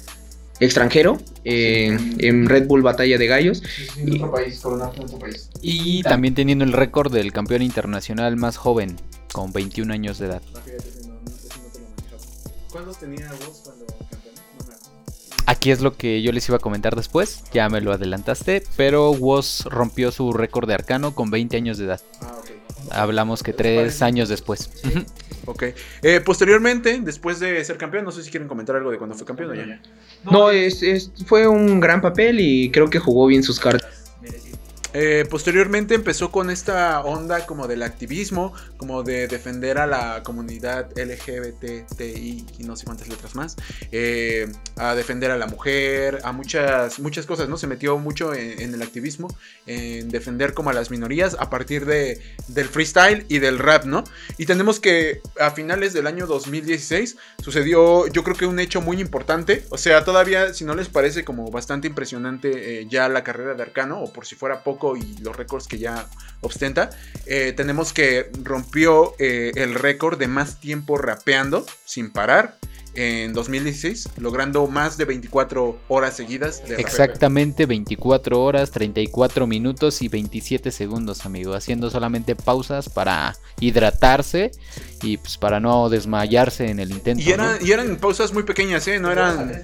extranjero 0.60 1.18
eh, 1.44 1.96
en 2.18 2.46
Red 2.48 2.66
Bull 2.66 2.82
Batalla 2.82 3.18
de 3.18 3.26
Gallos. 3.26 3.62
En 3.96 4.14
otro 4.14 4.32
país, 4.32 4.60
coronar 4.60 4.92
en 4.94 5.02
otro 5.02 5.18
país. 5.18 5.50
Y 5.60 6.02
también 6.02 6.34
teniendo 6.34 6.64
el 6.64 6.72
récord 6.72 7.12
del 7.12 7.32
campeón 7.32 7.62
internacional 7.62 8.36
más 8.36 8.56
joven, 8.56 8.96
con 9.32 9.52
21 9.52 9.92
años 9.92 10.18
de 10.18 10.26
edad. 10.26 10.42
¿Cuántos 12.70 12.98
tenía 12.98 13.30
vos 13.30 13.62
cuando 13.64 13.86
Aquí 15.46 15.70
es 15.70 15.80
lo 15.82 15.96
que 15.96 16.22
yo 16.22 16.32
les 16.32 16.48
iba 16.48 16.56
a 16.56 16.60
comentar 16.60 16.96
después, 16.96 17.44
ya 17.52 17.68
me 17.68 17.80
lo 17.82 17.92
adelantaste, 17.92 18.62
pero 18.76 19.10
Woz 19.10 19.64
rompió 19.66 20.10
su 20.10 20.32
récord 20.32 20.66
de 20.66 20.74
arcano 20.74 21.14
con 21.14 21.30
20 21.30 21.56
años 21.56 21.76
de 21.78 21.84
edad. 21.84 22.00
Ah, 22.22 22.34
ok. 22.38 22.50
Hablamos 22.90 23.42
que 23.42 23.52
tres 23.52 24.00
años 24.02 24.28
después. 24.28 24.70
Ok. 25.46 25.64
Eh, 26.02 26.20
posteriormente, 26.24 26.98
después 27.02 27.40
de 27.40 27.62
ser 27.64 27.76
campeón, 27.76 28.04
no 28.04 28.12
sé 28.12 28.22
si 28.22 28.30
quieren 28.30 28.48
comentar 28.48 28.76
algo 28.76 28.90
de 28.90 28.96
cuando 28.98 29.14
fue 29.16 29.26
campeón 29.26 29.50
o 29.50 29.54
ya. 29.54 29.80
No, 30.30 30.50
es, 30.50 30.82
es- 30.82 31.10
fue 31.26 31.46
un 31.46 31.80
gran 31.80 32.00
papel 32.00 32.40
y 32.40 32.70
creo 32.70 32.88
que 32.88 32.98
jugó 32.98 33.26
bien 33.26 33.42
sus 33.42 33.60
cartas. 33.60 34.03
Eh, 34.96 35.24
posteriormente 35.28 35.96
empezó 35.96 36.30
con 36.30 36.50
esta 36.50 37.00
onda 37.00 37.46
como 37.46 37.66
del 37.66 37.82
activismo, 37.82 38.54
como 38.76 39.02
de 39.02 39.26
defender 39.26 39.78
a 39.78 39.88
la 39.88 40.22
comunidad 40.22 40.88
LGBTI 40.96 42.46
y 42.58 42.62
no 42.62 42.76
sé 42.76 42.84
cuántas 42.84 43.08
letras 43.08 43.34
más, 43.34 43.56
eh, 43.90 44.46
a 44.76 44.94
defender 44.94 45.32
a 45.32 45.36
la 45.36 45.48
mujer, 45.48 46.20
a 46.22 46.30
muchas, 46.30 47.00
muchas 47.00 47.26
cosas, 47.26 47.48
¿no? 47.48 47.56
Se 47.56 47.66
metió 47.66 47.98
mucho 47.98 48.34
en, 48.34 48.72
el 48.72 48.82
activismo, 48.82 49.28
en 49.66 50.10
defender 50.10 50.54
como 50.54 50.70
a 50.70 50.72
las 50.72 50.92
minorías 50.92 51.36
a 51.40 51.50
partir 51.50 51.86
de, 51.86 52.20
del 52.46 52.68
freestyle 52.68 53.26
y 53.28 53.40
del 53.40 53.58
rap, 53.58 53.86
¿no? 53.86 54.04
Y 54.38 54.46
tenemos 54.46 54.78
que 54.78 55.20
a 55.40 55.50
finales 55.50 55.92
del 55.92 56.06
año 56.06 56.26
2016 56.26 57.16
sucedió 57.42 58.06
yo 58.06 58.22
creo 58.22 58.36
que 58.36 58.46
un 58.46 58.60
hecho 58.60 58.80
muy 58.80 59.00
importante, 59.00 59.64
o 59.70 59.78
sea, 59.78 60.04
todavía 60.04 60.54
si 60.54 60.64
no 60.64 60.76
les 60.76 60.88
parece 60.88 61.24
como 61.24 61.50
bastante 61.50 61.88
impresionante 61.88 62.80
eh, 62.80 62.86
ya 62.88 63.08
la 63.08 63.24
carrera 63.24 63.54
de 63.54 63.62
Arcano, 63.62 64.00
o 64.00 64.12
por 64.12 64.24
si 64.24 64.36
fuera 64.36 64.62
poco 64.62 64.83
y 64.96 65.16
los 65.18 65.34
récords 65.34 65.66
que 65.66 65.78
ya 65.78 66.08
ostenta, 66.40 66.90
eh, 67.26 67.52
tenemos 67.56 67.92
que 67.92 68.30
rompió 68.42 69.14
eh, 69.18 69.52
el 69.56 69.74
récord 69.74 70.18
de 70.18 70.28
más 70.28 70.60
tiempo 70.60 70.98
rapeando 70.98 71.64
sin 71.84 72.10
parar 72.10 72.58
en 72.94 73.32
2016, 73.32 74.08
logrando 74.18 74.66
más 74.66 74.96
de 74.96 75.04
24 75.04 75.78
horas 75.88 76.16
seguidas 76.16 76.66
de. 76.66 76.76
Exactamente 76.76 77.66
24 77.66 78.40
horas, 78.40 78.70
34 78.70 79.46
minutos 79.46 80.00
y 80.02 80.08
27 80.08 80.70
segundos, 80.70 81.26
amigo. 81.26 81.54
Haciendo 81.54 81.90
solamente 81.90 82.36
pausas 82.36 82.88
para 82.88 83.36
hidratarse 83.60 84.52
y 85.02 85.16
pues 85.16 85.36
para 85.38 85.60
no 85.60 85.88
desmayarse 85.88 86.70
en 86.70 86.78
el 86.78 86.92
intento. 86.92 87.22
Y, 87.22 87.26
¿no? 87.26 87.32
eran, 87.34 87.66
y 87.66 87.72
eran 87.72 87.96
pausas 87.96 88.32
muy 88.32 88.44
pequeñas, 88.44 88.86
¿eh? 88.86 88.98
No 89.00 89.10
eran, 89.10 89.62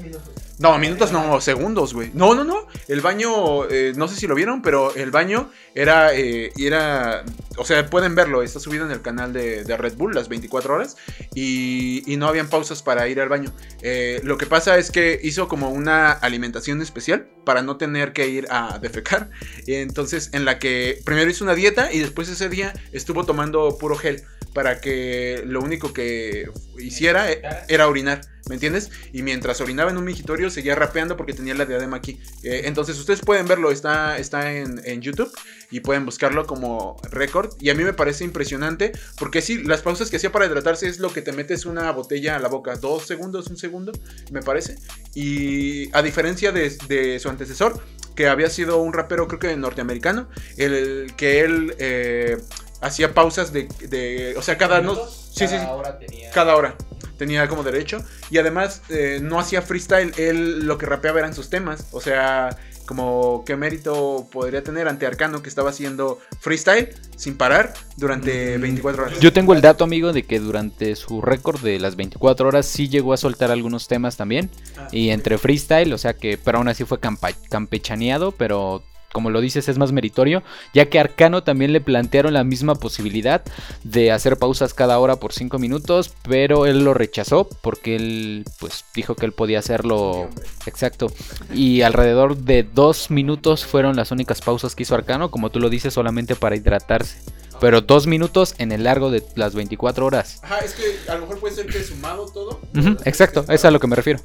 No, 0.61 0.79
minutos 0.79 1.11
no, 1.11 1.41
segundos, 1.41 1.95
güey. 1.95 2.11
No, 2.13 2.35
no, 2.35 2.45
no. 2.45 2.67
El 2.87 3.01
baño, 3.01 3.67
eh, 3.71 3.95
no 3.97 4.09
sé 4.09 4.17
si 4.17 4.27
lo 4.27 4.35
vieron, 4.35 4.61
pero 4.61 4.95
el 4.95 5.11
baño 5.11 5.51
era, 5.75 6.15
eh, 6.15 6.53
era, 6.55 7.25
o 7.57 7.65
sea, 7.65 7.89
pueden 7.89 8.15
verlo, 8.15 8.43
está 8.43 8.61
subido 8.61 8.85
en 8.85 8.91
el 8.91 9.01
canal 9.01 9.33
de, 9.33 9.65
de 9.65 9.77
Red 9.79 9.95
Bull 9.95 10.15
las 10.15 10.29
24 10.29 10.75
horas 10.75 10.99
y, 11.35 12.03
y 12.13 12.19
no 12.19 12.29
habían 12.29 12.51
pausas 12.51 12.83
para 12.83 13.09
ir 13.09 13.23
al 13.23 13.31
baño. 13.31 13.55
Eh, 13.81 14.21
lo 14.23 14.37
que 14.37 14.45
pasa 14.45 14.77
es 14.77 14.91
que 14.91 15.19
hizo 15.23 15.49
como 15.49 15.71
una 15.71 16.13
alimentación 16.13 16.83
especial 16.83 17.27
para 17.47 17.63
no 17.63 17.79
tener 17.79 18.13
que 18.13 18.29
ir 18.29 18.47
a 18.51 18.79
defecar. 18.79 19.31
Entonces, 19.67 20.29
en 20.35 20.45
la 20.45 20.59
que 20.59 21.01
primero 21.07 21.31
hizo 21.31 21.43
una 21.43 21.55
dieta 21.55 21.91
y 21.91 22.01
después 22.01 22.29
ese 22.29 22.51
día 22.51 22.75
estuvo 22.93 23.25
tomando 23.25 23.79
puro 23.79 23.97
gel 23.97 24.25
para 24.53 24.81
que 24.81 25.43
lo 25.47 25.61
único 25.61 25.93
que 25.93 26.51
hiciera 26.79 27.31
eh, 27.31 27.43
era 27.69 27.89
orinar. 27.89 28.21
¿Me 28.49 28.55
entiendes? 28.55 28.91
Y 29.13 29.23
mientras 29.23 29.61
orinaba 29.61 29.93
en 29.93 29.97
un 29.97 30.05
mingitorio 30.05 30.51
seguía 30.51 30.75
rapeando 30.75 31.17
porque 31.17 31.33
tenía 31.33 31.55
la 31.55 31.67
diadema 31.67 31.99
aquí. 31.99 32.19
Eh, 32.43 32.63
entonces 32.65 32.99
ustedes 32.99 33.21
pueden 33.21 33.47
verlo, 33.47 33.71
está, 33.71 34.19
está 34.19 34.53
en, 34.53 34.81
en 34.85 35.03
YouTube 35.03 35.31
y 35.71 35.81
pueden 35.81 36.05
buscarlo 36.05 36.47
como 36.47 36.97
récord. 37.13 37.55
Y 37.61 37.71
a 37.71 37.77
mí 37.77 37.85
me 37.85 37.93
parece 37.93 38.25
impresionante 38.25 38.91
porque 39.19 39.41
sí, 39.41 39.63
las 39.63 39.83
pausas 39.83 40.11
que 40.11 40.17
hacía 40.17 40.33
para 40.33 40.47
hidratarse 40.47 40.89
es 40.89 40.99
lo 40.99 41.13
que 41.13 41.23
te 41.23 41.31
metes 41.31 41.65
una 41.65 41.93
botella 41.93 42.35
a 42.35 42.39
la 42.41 42.49
boca. 42.49 42.75
Dos 42.75 43.07
segundos, 43.07 43.47
un 43.47 43.57
segundo, 43.57 43.93
me 44.33 44.43
parece. 44.43 44.79
Y 45.15 45.95
a 45.95 46.03
diferencia 46.03 46.51
de, 46.51 46.77
de 46.89 47.21
su 47.21 47.29
antecesor, 47.29 47.81
que 48.17 48.27
había 48.27 48.51
sido 48.51 48.79
un 48.79 48.93
rapero 48.93 49.29
creo 49.29 49.39
que 49.39 49.57
norteamericano, 49.57 50.29
el 50.57 51.15
que 51.17 51.41
él... 51.41 51.75
eh, 51.79 52.37
hacía 52.81 53.15
pausas 53.15 53.53
de, 53.53 53.69
de- 53.89 54.35
o 54.37 54.43
sea, 54.43 54.57
cada 54.59 54.81
no, 54.81 54.95
sí, 54.97 55.47
sí, 55.47 55.49
sí, 55.49 56.23
cada 56.33 56.57
hora 56.57 56.77
tenía 57.17 57.47
como 57.49 57.63
derecho. 57.63 58.03
Y 58.31 58.39
además 58.39 58.83
eh, 58.89 59.19
no 59.23 59.39
hacía 59.39 59.63
freestyle, 59.63 60.13
él 60.17 60.67
lo 60.67 60.79
que 60.79 60.87
rapeaba 60.87 61.19
eran 61.19 61.35
sus 61.35 61.51
temas, 61.51 61.87
o 61.93 62.01
sea, 62.01 62.57
como 62.87 63.45
qué 63.47 63.55
mérito 63.55 64.27
podría 64.33 64.65
tener 64.65 64.89
ante 64.89 65.07
Arcano 65.07 65.43
que 65.43 65.49
estaba 65.49 65.71
haciendo 65.71 66.19
freestyle 66.41 66.89
sin 67.17 67.37
parar 67.37 67.73
durante 67.97 68.59
24 68.59 69.05
horas. 69.05 69.21
Yo 69.21 69.33
tengo 69.33 69.55
el 69.55 69.61
dato, 69.61 69.85
amigo, 69.85 70.13
de 70.13 70.25
que 70.25 70.41
durante 70.41 70.97
su 70.97 71.21
récord 71.21 71.61
de 71.61 71.79
las 71.79 71.95
24 71.95 72.49
horas 72.49 72.67
sí 72.67 72.89
llegó 72.89 73.13
a 73.13 73.17
soltar 73.17 73.53
algunos 73.53 73.87
temas 73.87 74.17
también. 74.17 74.51
Y 74.91 75.11
entre 75.11 75.39
freestyle, 75.39 75.93
o 75.93 75.99
sea 75.99 76.15
que, 76.15 76.37
pero 76.37 76.59
aún 76.59 76.67
así 76.69 76.85
fue 76.85 76.99
campechaneado, 76.99 78.33
pero 78.33 78.83
como 79.13 79.31
lo 79.31 79.41
dices 79.41 79.69
es 79.69 79.79
más 79.79 79.93
meritorio, 79.93 80.43
ya 80.75 80.87
que 80.87 80.99
Arcano 80.99 81.43
también 81.43 81.73
le 81.73 81.81
plantearon 81.81 82.35
la 82.35 82.45
misma 82.45 82.75
posibilidad 82.75 83.43
de 83.85 84.13
hacer 84.13 84.37
pausas 84.37 84.75
cada 84.75 84.99
hora 84.99 85.17
por 85.17 85.33
5 85.33 85.59
minutos, 85.59 86.13
pero 86.23 86.67
él 86.67 86.85
lo 86.85 86.95
rechazó 86.95 87.49
porque 87.61 87.97
él 87.97 88.45
pues 88.59 88.85
dijo 88.95 89.15
que 89.15 89.27
él 89.27 89.33
podía 89.33 89.59
hacerlo 89.59 90.29
exacto. 90.67 91.09
Y 91.53 91.83
alrededor 91.83 92.37
de 92.37 92.63
2 92.63 93.11
minutos 93.11 93.65
fueron 93.65 93.97
las 93.97 94.11
únicas 94.11 94.41
pausas 94.41 94.75
que 94.75 94.85
hizo 94.85 94.95
Arcano, 94.95 95.31
como 95.31 95.51
tú 95.51 95.61
lo 95.61 95.69
dices, 95.69 95.95
solamente 95.95 96.37
para 96.37 96.57
hidratarse. 96.57 97.19
Pero 97.61 97.83
2 97.83 98.07
minutos 98.07 98.55
en 98.57 98.73
el 98.73 98.85
largo 98.85 99.11
de 99.11 99.23
las 99.35 99.55
24 99.55 100.07
horas. 100.07 100.41
Ajá, 100.43 100.61
es 100.61 100.73
que 100.73 101.11
a 101.11 101.15
lo 101.17 101.23
mejor 101.23 101.41
puede 101.41 101.55
ser 101.55 101.67
que 101.67 101.83
sumado 101.85 102.27
todo. 102.27 102.61
Exacto, 103.05 103.45
es 103.49 103.65
a 103.67 103.71
lo 103.71 103.81
que 103.81 103.87
me 103.87 103.97
refiero. 103.97 104.21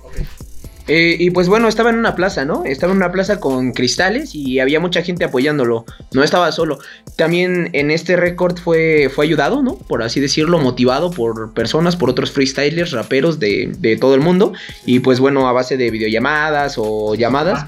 Eh, 0.87 1.15
y 1.19 1.31
pues 1.31 1.47
bueno, 1.47 1.67
estaba 1.67 1.89
en 1.89 1.97
una 1.97 2.15
plaza, 2.15 2.45
¿no? 2.45 2.63
Estaba 2.63 2.91
en 2.91 2.97
una 2.97 3.11
plaza 3.11 3.39
con 3.39 3.71
cristales 3.71 4.35
y 4.35 4.59
había 4.59 4.79
mucha 4.79 5.01
gente 5.01 5.23
apoyándolo. 5.25 5.83
No 6.13 6.23
estaba 6.23 6.51
solo. 6.51 6.77
También 7.17 7.69
en 7.73 7.89
este 7.89 8.15
récord 8.15 8.57
fue, 8.59 9.09
fue 9.13 9.25
ayudado, 9.25 9.63
¿no? 9.63 9.75
Por 9.75 10.03
así 10.03 10.19
decirlo, 10.19 10.59
motivado 10.59 11.09
por 11.09 11.53
personas, 11.53 11.95
por 11.95 12.09
otros 12.09 12.31
freestylers, 12.31 12.91
raperos 12.91 13.39
de, 13.39 13.71
de 13.79 13.97
todo 13.97 14.13
el 14.13 14.21
mundo. 14.21 14.53
Y 14.85 14.99
pues 14.99 15.19
bueno, 15.19 15.47
a 15.47 15.53
base 15.53 15.75
de 15.75 15.89
videollamadas 15.89 16.75
o 16.77 17.15
llamadas. 17.15 17.65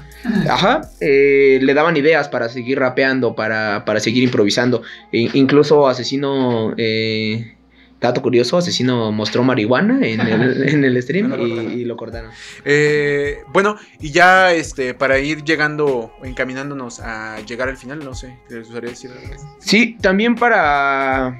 Ajá, 0.48 0.82
eh, 1.00 1.58
le 1.62 1.74
daban 1.74 1.96
ideas 1.96 2.28
para 2.28 2.48
seguir 2.48 2.78
rapeando, 2.78 3.34
para, 3.34 3.84
para 3.84 4.00
seguir 4.00 4.22
improvisando. 4.22 4.82
E- 5.12 5.30
incluso 5.34 5.88
Asesino, 5.88 6.74
eh, 6.76 7.54
dato 8.00 8.22
curioso, 8.22 8.56
Asesino 8.56 9.10
mostró 9.12 9.42
marihuana 9.42 10.06
en 10.06 10.20
el, 10.20 10.68
en 10.68 10.84
el 10.84 11.02
stream 11.02 11.28
No 11.28 11.42
y 11.42 11.84
lo 11.84 11.96
cortaron. 11.96 12.30
Eh, 12.64 13.38
bueno, 13.52 13.76
y 14.00 14.10
ya 14.10 14.52
este 14.52 14.94
para 14.94 15.18
ir 15.18 15.44
llegando, 15.44 16.12
encaminándonos 16.22 17.00
a 17.00 17.40
llegar 17.40 17.68
al 17.68 17.76
final, 17.76 18.04
no 18.04 18.14
sé, 18.14 18.36
¿les 18.48 18.66
gustaría 18.66 18.90
decir 18.90 19.10
algo? 19.10 19.56
Sí, 19.58 19.96
también 20.00 20.34
para 20.34 21.38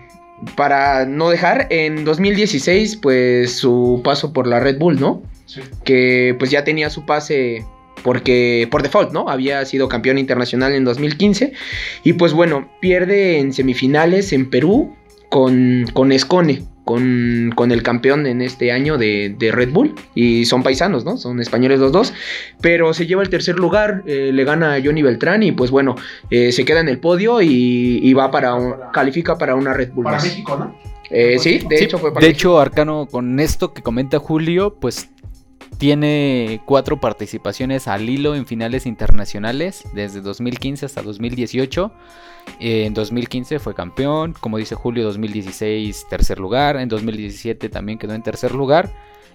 para 0.57 1.05
no 1.05 1.31
dejar 1.31 1.67
en 1.71 2.05
2016 2.05 2.97
pues 2.97 3.57
su 3.57 4.01
paso 4.05 4.33
por 4.33 4.47
la 4.47 4.61
Red 4.61 4.79
Bull, 4.79 5.01
¿no? 5.01 5.23
Sí. 5.47 5.61
Que 5.85 6.37
pues 6.39 6.51
ya 6.51 6.65
tenía 6.65 6.91
su 6.91 7.07
pase 7.07 7.65
porque 8.03 8.69
por 8.71 8.83
default, 8.83 9.13
¿no? 9.13 9.29
Había 9.29 9.65
sido 9.65 9.89
campeón 9.89 10.19
internacional 10.19 10.73
en 10.73 10.85
2015 10.85 11.53
y 12.05 12.13
pues 12.15 12.33
bueno, 12.33 12.71
pierde 12.81 13.39
en 13.39 13.53
semifinales 13.53 14.33
en 14.33 14.51
Perú 14.51 14.95
con 15.29 15.87
con 15.93 16.13
Escone. 16.13 16.63
Con, 16.85 17.53
con 17.55 17.71
el 17.71 17.83
campeón 17.83 18.27
en 18.27 18.41
este 18.41 18.73
año 18.73 18.97
de, 18.97 19.37
de 19.39 19.53
Red 19.53 19.73
Bull. 19.73 19.95
Y 20.15 20.47
son 20.47 20.63
paisanos, 20.63 21.05
¿no? 21.05 21.19
Son 21.19 21.39
españoles 21.39 21.81
los 21.81 21.93
dos. 21.93 22.15
Pero 22.63 22.95
se 22.95 23.07
lleva 23.07 23.23
el 23.23 23.29
tercer 23.29 23.57
lugar. 23.59 24.05
eh, 24.07 24.31
le 24.33 24.45
gana 24.45 24.73
a 24.73 24.81
Johnny 24.83 25.03
Beltrán. 25.03 25.43
Y 25.43 25.53
pues 25.53 25.71
bueno, 25.71 25.97
eh, 26.31 26.51
se 26.51 26.65
queda 26.65 26.81
en 26.81 26.89
el 26.89 26.99
podio 26.99 27.43
y, 27.43 28.01
y 28.03 28.13
va 28.15 28.31
para 28.31 28.55
un, 28.55 28.73
califica 28.91 29.37
para 29.37 29.55
una 29.55 29.75
Red 29.75 29.93
Bull 29.93 30.05
Para 30.05 30.17
más. 30.17 30.25
México, 30.25 30.57
¿no? 30.57 30.75
Eh, 31.11 31.37
sí, 31.39 31.59
de 31.69 31.77
Sí, 31.77 31.85
hecho 31.85 31.99
fue 31.99 32.11
para 32.11 32.23
de 32.23 32.29
México. 32.29 32.39
hecho, 32.39 32.59
Arcano, 32.59 33.07
con 33.11 33.39
esto 33.39 33.75
que 33.75 33.83
comenta 33.83 34.19
Julio, 34.19 34.79
pues 34.81 35.11
tiene 35.79 36.61
cuatro 36.65 37.01
participaciones 37.01 37.87
al 37.89 38.09
hilo 38.09 38.35
en 38.35 38.47
finales 38.47 38.85
internacionales, 38.85 39.85
desde 39.95 40.21
2015 40.21 40.87
hasta 40.87 41.03
2018. 41.03 41.93
Eh, 42.61 42.87
En 42.87 42.95
2015 42.95 43.59
fue 43.61 43.75
campeón, 43.75 44.35
como 44.39 44.59
dice 44.59 44.75
Julio, 44.75 45.05
2016 45.05 46.07
tercer 46.11 46.41
lugar, 46.41 46.77
en 46.77 46.89
2017 46.89 47.69
también 47.69 47.99
quedó 47.99 48.15
en 48.15 48.23
tercer 48.23 48.55
lugar 48.55 48.91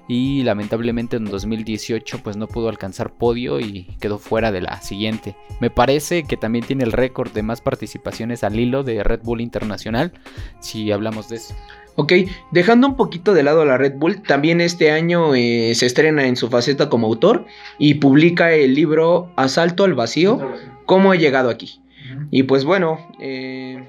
y 0.07 0.43
lamentablemente 0.43 1.15
en 1.15 1.25
2018 1.25 2.19
pues 2.23 2.35
no 2.35 2.47
pudo 2.47 2.67
alcanzar 2.69 3.13
podio 3.13 3.59
y 3.59 3.83
quedó 3.99 4.17
fuera 4.17 4.51
de 4.51 4.61
la 4.61 4.81
siguiente. 4.81 5.35
Me 5.61 5.69
parece 5.69 6.23
que 6.23 6.37
también 6.37 6.65
tiene 6.65 6.83
el 6.83 6.91
récord 6.91 7.31
de 7.31 7.43
más 7.43 7.61
participaciones 7.61 8.43
al 8.43 8.59
hilo 8.59 8.83
de 8.83 9.03
Red 9.03 9.21
Bull 9.23 9.41
Internacional, 9.41 10.11
si 10.59 10.91
hablamos 10.91 11.29
de 11.29 11.37
eso. 11.37 11.55
Ok, 11.95 12.13
dejando 12.51 12.87
un 12.87 12.95
poquito 12.95 13.33
de 13.33 13.43
lado 13.43 13.61
a 13.61 13.65
la 13.65 13.77
Red 13.77 13.93
Bull, 13.97 14.23
también 14.23 14.61
este 14.61 14.91
año 14.91 15.35
eh, 15.35 15.73
se 15.75 15.85
estrena 15.85 16.25
en 16.25 16.35
su 16.35 16.49
faceta 16.49 16.89
como 16.89 17.07
autor 17.07 17.45
y 17.77 17.95
publica 17.95 18.51
el 18.53 18.73
libro 18.73 19.31
Asalto 19.35 19.83
al 19.83 19.93
Vacío, 19.93 20.39
¿Cómo 20.85 21.13
he 21.13 21.17
llegado 21.17 21.49
aquí? 21.49 21.81
Y 22.29 22.43
pues 22.43 22.65
bueno, 22.65 22.99
eh, 23.19 23.87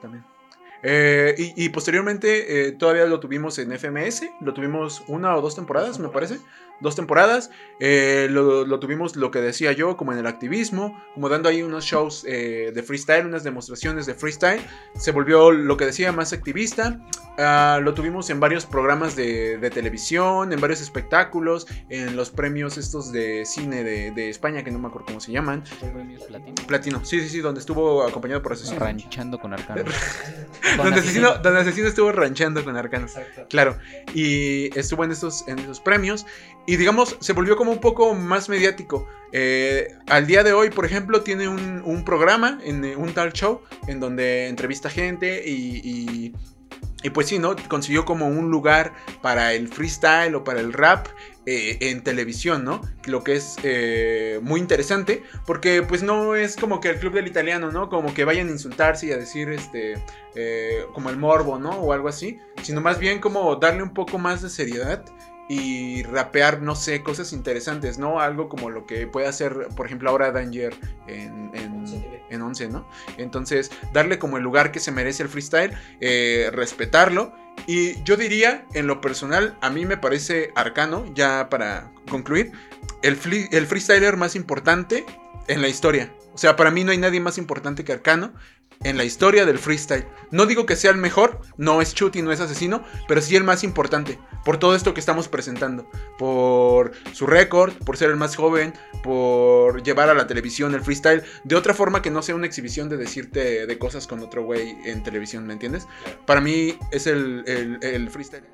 también. 0.00 0.24
Eh, 0.88 1.34
y, 1.36 1.64
y 1.64 1.68
posteriormente 1.70 2.68
eh, 2.68 2.72
todavía 2.72 3.06
lo 3.06 3.18
tuvimos 3.18 3.58
en 3.58 3.72
FMS, 3.76 4.30
lo 4.40 4.54
tuvimos 4.54 5.02
una 5.08 5.34
o 5.34 5.40
dos 5.40 5.56
temporadas, 5.56 5.98
me 5.98 6.08
parece. 6.10 6.38
Dos 6.80 6.94
temporadas. 6.94 7.50
Eh, 7.80 8.28
lo, 8.30 8.64
lo 8.66 8.78
tuvimos, 8.78 9.16
lo 9.16 9.30
que 9.30 9.40
decía 9.40 9.72
yo, 9.72 9.96
como 9.96 10.12
en 10.12 10.18
el 10.18 10.26
activismo, 10.26 10.96
como 11.14 11.28
dando 11.28 11.48
ahí 11.48 11.62
unos 11.62 11.84
shows 11.84 12.24
eh, 12.28 12.70
de 12.74 12.82
freestyle, 12.82 13.26
unas 13.26 13.44
demostraciones 13.44 14.06
de 14.06 14.14
freestyle. 14.14 14.60
Se 14.94 15.10
volvió, 15.10 15.50
lo 15.50 15.76
que 15.76 15.86
decía, 15.86 16.12
más 16.12 16.32
activista. 16.32 17.00
Ah, 17.38 17.80
lo 17.82 17.92
tuvimos 17.92 18.30
en 18.30 18.40
varios 18.40 18.64
programas 18.64 19.14
de, 19.16 19.58
de 19.58 19.70
televisión, 19.70 20.52
en 20.52 20.60
varios 20.60 20.80
espectáculos, 20.80 21.66
en 21.90 22.16
los 22.16 22.30
premios 22.30 22.78
estos 22.78 23.12
de 23.12 23.44
cine 23.44 23.84
de, 23.84 24.10
de 24.10 24.30
España, 24.30 24.62
que 24.62 24.70
no 24.70 24.78
me 24.78 24.88
acuerdo 24.88 25.06
cómo 25.06 25.20
se 25.20 25.32
llaman. 25.32 25.62
Platino, 26.66 27.04
sí, 27.04 27.20
sí, 27.20 27.28
sí, 27.28 27.40
donde 27.40 27.60
estuvo 27.60 28.02
acompañado 28.02 28.42
por 28.42 28.52
Asesino. 28.52 28.80
Ranchando 28.80 29.38
con 29.38 29.52
Arcano. 29.52 29.84
donde 30.76 31.00
asesino, 31.00 31.34
donde 31.38 31.60
asesino 31.60 31.88
estuvo 31.88 32.12
ranchando 32.12 32.64
con 32.64 32.76
Arcano. 32.76 33.06
Claro. 33.48 33.78
Y 34.14 34.76
estuvo 34.78 35.04
en 35.04 35.12
estos, 35.12 35.46
en 35.48 35.58
esos 35.58 35.80
premios. 35.80 36.26
Y 36.66 36.76
digamos, 36.76 37.16
se 37.20 37.32
volvió 37.32 37.56
como 37.56 37.72
un 37.72 37.80
poco 37.80 38.14
más 38.14 38.48
mediático. 38.48 39.06
Eh, 39.32 39.88
al 40.08 40.26
día 40.26 40.42
de 40.42 40.52
hoy, 40.52 40.70
por 40.70 40.84
ejemplo, 40.84 41.22
tiene 41.22 41.48
un, 41.48 41.82
un 41.84 42.04
programa, 42.04 42.58
en 42.64 42.84
eh, 42.84 42.96
un 42.96 43.12
tal 43.12 43.32
show, 43.32 43.62
en 43.86 44.00
donde 44.00 44.48
entrevista 44.48 44.90
gente 44.90 45.42
y, 45.46 45.80
y, 45.84 46.34
y 47.02 47.10
pues 47.10 47.28
sí, 47.28 47.38
¿no? 47.38 47.54
Consiguió 47.68 48.04
como 48.04 48.26
un 48.26 48.50
lugar 48.50 48.92
para 49.22 49.52
el 49.52 49.68
freestyle 49.68 50.34
o 50.34 50.44
para 50.44 50.60
el 50.60 50.72
rap 50.72 51.06
eh, 51.46 51.78
en 51.80 52.02
televisión, 52.02 52.64
¿no? 52.64 52.80
Lo 53.06 53.22
que 53.22 53.36
es 53.36 53.56
eh, 53.62 54.40
muy 54.42 54.58
interesante, 54.58 55.22
porque 55.46 55.80
pues 55.82 56.02
no 56.02 56.34
es 56.34 56.56
como 56.56 56.80
que 56.80 56.90
el 56.90 56.98
club 56.98 57.14
del 57.14 57.28
italiano, 57.28 57.70
¿no? 57.70 57.88
Como 57.88 58.12
que 58.12 58.24
vayan 58.24 58.48
a 58.48 58.50
insultarse 58.50 59.06
y 59.06 59.12
a 59.12 59.16
decir, 59.16 59.50
este, 59.50 59.94
eh, 60.34 60.84
como 60.92 61.08
el 61.08 61.16
morbo, 61.16 61.58
¿no? 61.58 61.70
O 61.70 61.92
algo 61.92 62.08
así, 62.08 62.40
sino 62.62 62.80
más 62.80 62.98
bien 62.98 63.20
como 63.20 63.54
darle 63.56 63.84
un 63.84 63.94
poco 63.94 64.18
más 64.18 64.42
de 64.42 64.50
seriedad 64.50 65.04
y 65.48 66.02
rapear, 66.02 66.62
no 66.62 66.74
sé, 66.74 67.02
cosas 67.02 67.32
interesantes, 67.32 67.98
¿no? 67.98 68.20
Algo 68.20 68.48
como 68.48 68.70
lo 68.70 68.86
que 68.86 69.06
puede 69.06 69.26
hacer, 69.26 69.68
por 69.76 69.86
ejemplo, 69.86 70.10
ahora 70.10 70.32
Danger 70.32 70.74
en, 71.06 71.50
en, 71.54 71.84
en 72.30 72.42
11, 72.42 72.68
¿no? 72.68 72.88
Entonces, 73.16 73.70
darle 73.92 74.18
como 74.18 74.36
el 74.36 74.42
lugar 74.42 74.72
que 74.72 74.80
se 74.80 74.90
merece 74.90 75.22
el 75.22 75.28
freestyle, 75.28 75.72
eh, 76.00 76.50
respetarlo. 76.52 77.32
Y 77.66 78.02
yo 78.02 78.16
diría, 78.16 78.66
en 78.74 78.86
lo 78.86 79.00
personal, 79.00 79.56
a 79.60 79.70
mí 79.70 79.86
me 79.86 79.96
parece 79.96 80.50
arcano, 80.54 81.04
ya 81.14 81.48
para 81.48 81.92
concluir, 82.08 82.52
el, 83.02 83.18
el 83.52 83.66
freestyler 83.66 84.16
más 84.16 84.36
importante 84.36 85.06
en 85.48 85.62
la 85.62 85.68
historia. 85.68 86.12
O 86.36 86.38
sea, 86.38 86.54
para 86.54 86.70
mí 86.70 86.84
no 86.84 86.92
hay 86.92 86.98
nadie 86.98 87.18
más 87.18 87.38
importante 87.38 87.82
que 87.82 87.92
Arcano 87.92 88.34
en 88.84 88.96
la 88.96 89.04
historia 89.04 89.46
del 89.46 89.58
freestyle. 89.58 90.06
No 90.30 90.46
digo 90.46 90.66
que 90.66 90.76
sea 90.76 90.90
el 90.90 90.96
mejor, 90.96 91.40
no 91.56 91.80
es 91.80 91.94
Chuti, 91.94 92.22
no 92.22 92.32
es 92.32 92.40
asesino, 92.40 92.84
pero 93.08 93.20
sí 93.20 93.36
el 93.36 93.44
más 93.44 93.64
importante. 93.64 94.18
Por 94.44 94.58
todo 94.58 94.74
esto 94.74 94.94
que 94.94 95.00
estamos 95.00 95.28
presentando. 95.28 95.88
Por 96.18 96.92
su 97.12 97.26
récord, 97.26 97.72
por 97.84 97.96
ser 97.96 98.10
el 98.10 98.16
más 98.16 98.36
joven, 98.36 98.74
por 99.02 99.82
llevar 99.82 100.08
a 100.08 100.14
la 100.14 100.26
televisión 100.26 100.74
el 100.74 100.82
freestyle. 100.82 101.22
De 101.44 101.56
otra 101.56 101.74
forma 101.74 102.02
que 102.02 102.10
no 102.10 102.22
sea 102.22 102.34
una 102.34 102.46
exhibición 102.46 102.88
de 102.88 102.96
decirte 102.96 103.66
de 103.66 103.78
cosas 103.78 104.06
con 104.06 104.20
otro 104.20 104.44
güey 104.44 104.76
en 104.84 105.02
televisión, 105.02 105.46
¿me 105.46 105.52
entiendes? 105.52 105.86
Para 106.26 106.40
mí 106.40 106.78
es 106.90 107.06
el, 107.06 107.44
el, 107.46 107.78
el 107.82 108.10
freestyle. 108.10 108.44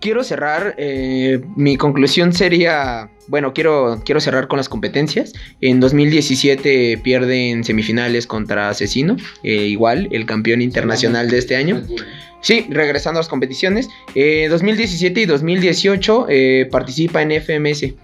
Quiero 0.00 0.22
cerrar, 0.22 0.74
eh, 0.78 1.40
mi 1.56 1.76
conclusión 1.76 2.32
sería, 2.32 3.10
bueno, 3.26 3.52
quiero, 3.52 4.00
quiero 4.04 4.20
cerrar 4.20 4.46
con 4.46 4.56
las 4.56 4.68
competencias. 4.68 5.32
En 5.60 5.80
2017 5.80 6.98
pierde 7.02 7.50
en 7.50 7.64
semifinales 7.64 8.26
contra 8.26 8.68
Asesino, 8.68 9.16
eh, 9.42 9.66
igual, 9.66 10.08
el 10.12 10.24
campeón 10.26 10.62
internacional 10.62 11.30
de 11.30 11.38
este 11.38 11.56
año. 11.56 11.82
Sí, 12.40 12.66
regresando 12.70 13.18
a 13.18 13.22
las 13.22 13.28
competiciones. 13.28 13.88
Eh, 14.14 14.46
2017 14.48 15.22
y 15.22 15.26
2018 15.26 16.26
eh, 16.28 16.68
participa 16.70 17.22
en 17.22 17.32
FMS. 17.32 17.94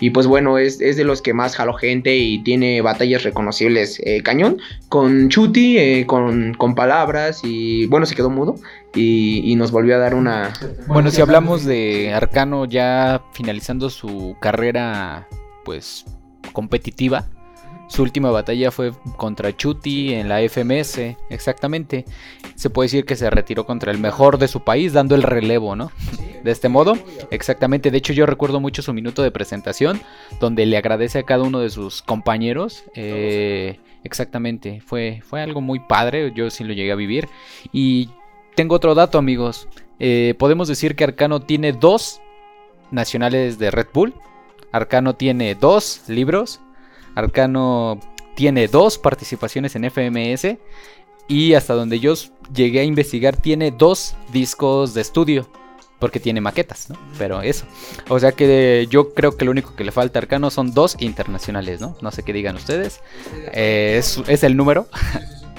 Y 0.00 0.10
pues 0.10 0.26
bueno, 0.26 0.58
es, 0.58 0.80
es, 0.80 0.96
de 0.96 1.04
los 1.04 1.22
que 1.22 1.34
más 1.34 1.56
jaló 1.56 1.74
gente 1.74 2.16
y 2.16 2.42
tiene 2.42 2.80
batallas 2.80 3.22
reconocibles 3.22 4.00
eh, 4.04 4.22
cañón. 4.22 4.58
Con 4.88 5.28
Chuti, 5.28 5.78
eh, 5.78 6.06
con, 6.06 6.54
con, 6.54 6.74
palabras 6.74 7.40
y 7.44 7.86
bueno, 7.86 8.06
se 8.06 8.14
quedó 8.14 8.30
mudo 8.30 8.56
y, 8.94 9.42
y, 9.44 9.54
nos 9.56 9.70
volvió 9.70 9.94
a 9.94 9.98
dar 9.98 10.14
una... 10.14 10.52
Bueno, 10.86 11.10
si 11.10 11.20
hablamos 11.20 11.64
de 11.64 12.12
Arcano 12.12 12.64
ya 12.64 13.22
finalizando 13.32 13.90
su 13.90 14.36
carrera 14.40 15.28
pues 15.64 16.04
competitiva, 16.52 17.26
su 17.88 18.02
última 18.02 18.30
batalla 18.30 18.70
fue 18.70 18.92
contra 19.16 19.56
Chuti 19.56 20.14
en 20.14 20.28
la 20.28 20.40
FMS, 20.48 21.16
exactamente. 21.30 22.04
Se 22.54 22.70
puede 22.70 22.86
decir 22.86 23.04
que 23.04 23.16
se 23.16 23.28
retiró 23.30 23.66
contra 23.66 23.92
el 23.92 23.98
mejor 23.98 24.38
de 24.38 24.48
su 24.48 24.64
país, 24.64 24.92
dando 24.92 25.14
el 25.14 25.22
relevo, 25.22 25.76
¿no? 25.76 25.92
De 26.42 26.50
este 26.50 26.68
modo, 26.68 26.96
exactamente. 27.30 27.90
De 27.90 27.98
hecho, 27.98 28.12
yo 28.12 28.26
recuerdo 28.26 28.60
mucho 28.60 28.82
su 28.82 28.92
minuto 28.92 29.22
de 29.22 29.30
presentación, 29.30 30.00
donde 30.40 30.66
le 30.66 30.76
agradece 30.76 31.18
a 31.18 31.22
cada 31.24 31.44
uno 31.44 31.60
de 31.60 31.70
sus 31.70 32.02
compañeros. 32.02 32.84
Eh, 32.94 33.78
exactamente, 34.02 34.80
fue, 34.80 35.20
fue 35.24 35.42
algo 35.42 35.60
muy 35.60 35.80
padre, 35.80 36.32
yo 36.34 36.50
sí 36.50 36.64
lo 36.64 36.72
llegué 36.72 36.92
a 36.92 36.96
vivir. 36.96 37.28
Y 37.72 38.08
tengo 38.54 38.74
otro 38.74 38.94
dato, 38.94 39.18
amigos. 39.18 39.68
Eh, 39.98 40.34
podemos 40.38 40.68
decir 40.68 40.96
que 40.96 41.04
Arcano 41.04 41.40
tiene 41.40 41.72
dos 41.72 42.20
nacionales 42.90 43.58
de 43.58 43.70
Red 43.70 43.88
Bull. 43.92 44.14
Arcano 44.72 45.14
tiene 45.14 45.54
dos 45.54 46.02
libros. 46.08 46.60
Arcano 47.14 48.00
tiene 48.34 48.68
dos 48.68 48.98
participaciones 48.98 49.76
en 49.76 49.84
FMS 49.90 50.58
y 51.28 51.54
hasta 51.54 51.74
donde 51.74 52.00
yo 52.00 52.14
llegué 52.54 52.80
a 52.80 52.84
investigar 52.84 53.36
tiene 53.36 53.70
dos 53.70 54.14
discos 54.32 54.94
de 54.94 55.00
estudio 55.00 55.48
porque 55.98 56.20
tiene 56.20 56.40
maquetas, 56.40 56.90
¿no? 56.90 56.98
Pero 57.16 57.40
eso. 57.40 57.64
O 58.08 58.18
sea 58.18 58.32
que 58.32 58.86
yo 58.90 59.14
creo 59.14 59.36
que 59.36 59.44
lo 59.44 59.52
único 59.52 59.74
que 59.74 59.84
le 59.84 59.92
falta 59.92 60.18
a 60.18 60.22
Arcano 60.22 60.50
son 60.50 60.74
dos 60.74 60.96
internacionales, 60.98 61.80
¿no? 61.80 61.96
No 62.02 62.10
sé 62.10 62.22
qué 62.22 62.32
digan 62.32 62.56
ustedes. 62.56 63.00
Eh, 63.54 63.96
es, 63.98 64.20
es 64.28 64.42
el 64.42 64.56
número. 64.56 64.86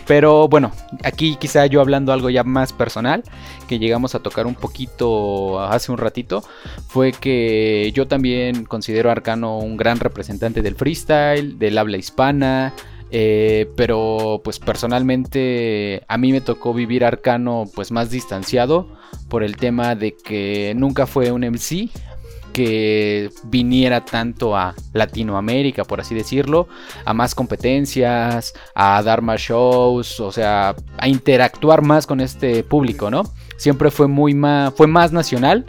Pero 0.07 0.47
bueno, 0.47 0.71
aquí 1.03 1.35
quizá 1.37 1.65
yo 1.65 1.81
hablando 1.81 2.13
algo 2.13 2.29
ya 2.29 2.43
más 2.43 2.73
personal, 2.73 3.23
que 3.67 3.79
llegamos 3.79 4.13
a 4.13 4.19
tocar 4.19 4.45
un 4.45 4.55
poquito 4.55 5.59
hace 5.59 5.91
un 5.91 5.97
ratito, 5.97 6.43
fue 6.87 7.11
que 7.11 7.91
yo 7.93 8.07
también 8.07 8.65
considero 8.65 9.09
Arcano 9.09 9.57
un 9.57 9.77
gran 9.77 9.99
representante 9.99 10.61
del 10.61 10.75
freestyle, 10.75 11.57
del 11.57 11.77
habla 11.77 11.97
hispana, 11.97 12.73
eh, 13.11 13.71
pero 13.75 14.41
pues 14.43 14.59
personalmente 14.59 16.03
a 16.07 16.17
mí 16.17 16.31
me 16.31 16.41
tocó 16.41 16.73
vivir 16.73 17.05
Arcano 17.05 17.65
pues 17.73 17.91
más 17.91 18.09
distanciado 18.09 18.89
por 19.29 19.43
el 19.43 19.57
tema 19.57 19.95
de 19.95 20.15
que 20.15 20.73
nunca 20.75 21.05
fue 21.07 21.31
un 21.31 21.41
MC, 21.41 21.89
que 22.55 23.31
viniera 23.43 24.05
tanto 24.05 24.55
a 24.55 24.75
Latinoamérica, 24.93 25.83
por 25.83 25.99
así 25.99 26.15
decirlo, 26.15 26.69
a 27.03 27.13
más 27.13 27.35
competencias, 27.35 28.53
a 28.73 29.03
dar 29.03 29.21
más 29.21 29.41
shows, 29.41 30.21
o 30.21 30.31
sea, 30.31 30.73
a 30.97 31.07
interactuar 31.09 31.81
más 31.81 32.07
con 32.07 32.21
este 32.21 32.63
público, 32.63 33.11
¿no? 33.11 33.23
Siempre 33.57 33.91
fue 33.91 34.07
muy 34.07 34.33
más, 34.33 34.73
fue 34.73 34.87
más 34.87 35.11
nacional. 35.11 35.65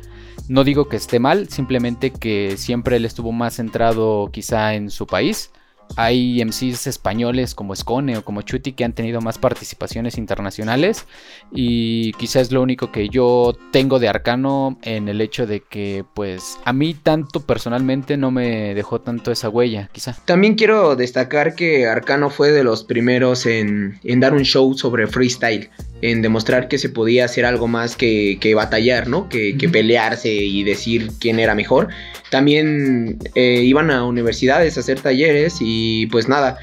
No 0.48 0.62
digo 0.62 0.88
que 0.88 0.94
esté 0.94 1.18
mal, 1.18 1.48
simplemente 1.48 2.12
que 2.12 2.56
siempre 2.56 2.98
él 2.98 3.04
estuvo 3.04 3.32
más 3.32 3.56
centrado 3.56 4.30
quizá 4.32 4.74
en 4.74 4.88
su 4.90 5.08
país. 5.08 5.50
Hay 5.96 6.44
MCs 6.44 6.86
españoles 6.86 7.54
como 7.54 7.74
Scone 7.74 8.18
o 8.18 8.24
como 8.24 8.42
Chuti 8.42 8.72
que 8.72 8.84
han 8.84 8.92
tenido 8.92 9.20
más 9.20 9.38
participaciones 9.38 10.18
internacionales 10.18 11.06
y 11.52 12.12
quizás 12.14 12.42
es 12.42 12.52
lo 12.52 12.62
único 12.62 12.92
que 12.92 13.08
yo 13.08 13.56
tengo 13.70 13.98
de 13.98 14.08
Arcano 14.08 14.78
en 14.82 15.08
el 15.08 15.20
hecho 15.20 15.46
de 15.46 15.60
que 15.60 16.04
pues 16.14 16.58
a 16.64 16.72
mí 16.72 16.94
tanto 16.94 17.40
personalmente 17.40 18.16
no 18.16 18.30
me 18.30 18.74
dejó 18.74 19.00
tanto 19.00 19.30
esa 19.30 19.48
huella 19.48 19.88
quizá. 19.92 20.16
También 20.24 20.54
quiero 20.54 20.96
destacar 20.96 21.54
que 21.54 21.86
Arcano 21.86 22.30
fue 22.30 22.52
de 22.52 22.64
los 22.64 22.84
primeros 22.84 23.46
en, 23.46 23.98
en 24.04 24.20
dar 24.20 24.34
un 24.34 24.44
show 24.44 24.74
sobre 24.74 25.06
freestyle, 25.06 25.70
en 26.02 26.22
demostrar 26.22 26.68
que 26.68 26.78
se 26.78 26.88
podía 26.88 27.24
hacer 27.24 27.44
algo 27.44 27.68
más 27.68 27.96
que, 27.96 28.38
que 28.40 28.54
batallar, 28.54 29.08
¿no? 29.08 29.28
Que, 29.28 29.56
que, 29.56 29.68
pelearse 29.68 30.32
y 30.32 30.62
decir 30.64 31.10
quién 31.20 31.38
era 31.38 31.54
mejor. 31.54 31.88
También 32.30 33.18
eh, 33.34 33.62
iban 33.62 33.90
a 33.90 34.04
universidades 34.04 34.76
a 34.76 34.80
hacer 34.80 35.00
talleres 35.00 35.58
y 35.60 36.06
pues 36.06 36.28
nada. 36.28 36.58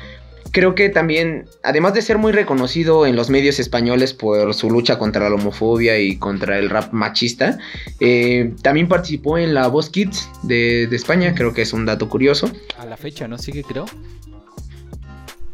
Creo 0.52 0.76
que 0.76 0.89
también, 0.89 1.46
además 1.63 1.96
de 1.96 2.04
ser 2.04 2.19
muy 2.19 2.32
reconocido 2.32 3.08
en 3.08 3.15
los 3.15 3.32
medios 3.32 3.60
españoles 3.60 4.13
por 4.13 4.54
su 4.54 4.69
lucha 4.69 5.00
contra 5.00 5.28
la 5.28 5.36
homofobia 5.36 5.98
y 5.98 6.17
contra 6.17 6.60
el 6.60 6.69
rap 6.69 6.93
machista, 6.93 7.58
eh, 8.00 8.54
también 8.62 8.88
participó 8.88 9.39
en 9.39 9.56
la 9.56 9.67
Voz 9.67 9.89
Kids 9.89 10.30
de, 10.43 10.86
de 10.86 10.96
España, 10.96 11.34
creo 11.34 11.56
que 11.56 11.63
es 11.63 11.74
un 11.74 11.88
dato 11.88 12.08
curioso. 12.08 12.52
A 12.78 12.86
la 12.86 12.98
fecha, 12.98 13.28
¿no? 13.28 13.39
Sigue, 13.39 13.63
creo. 13.63 13.86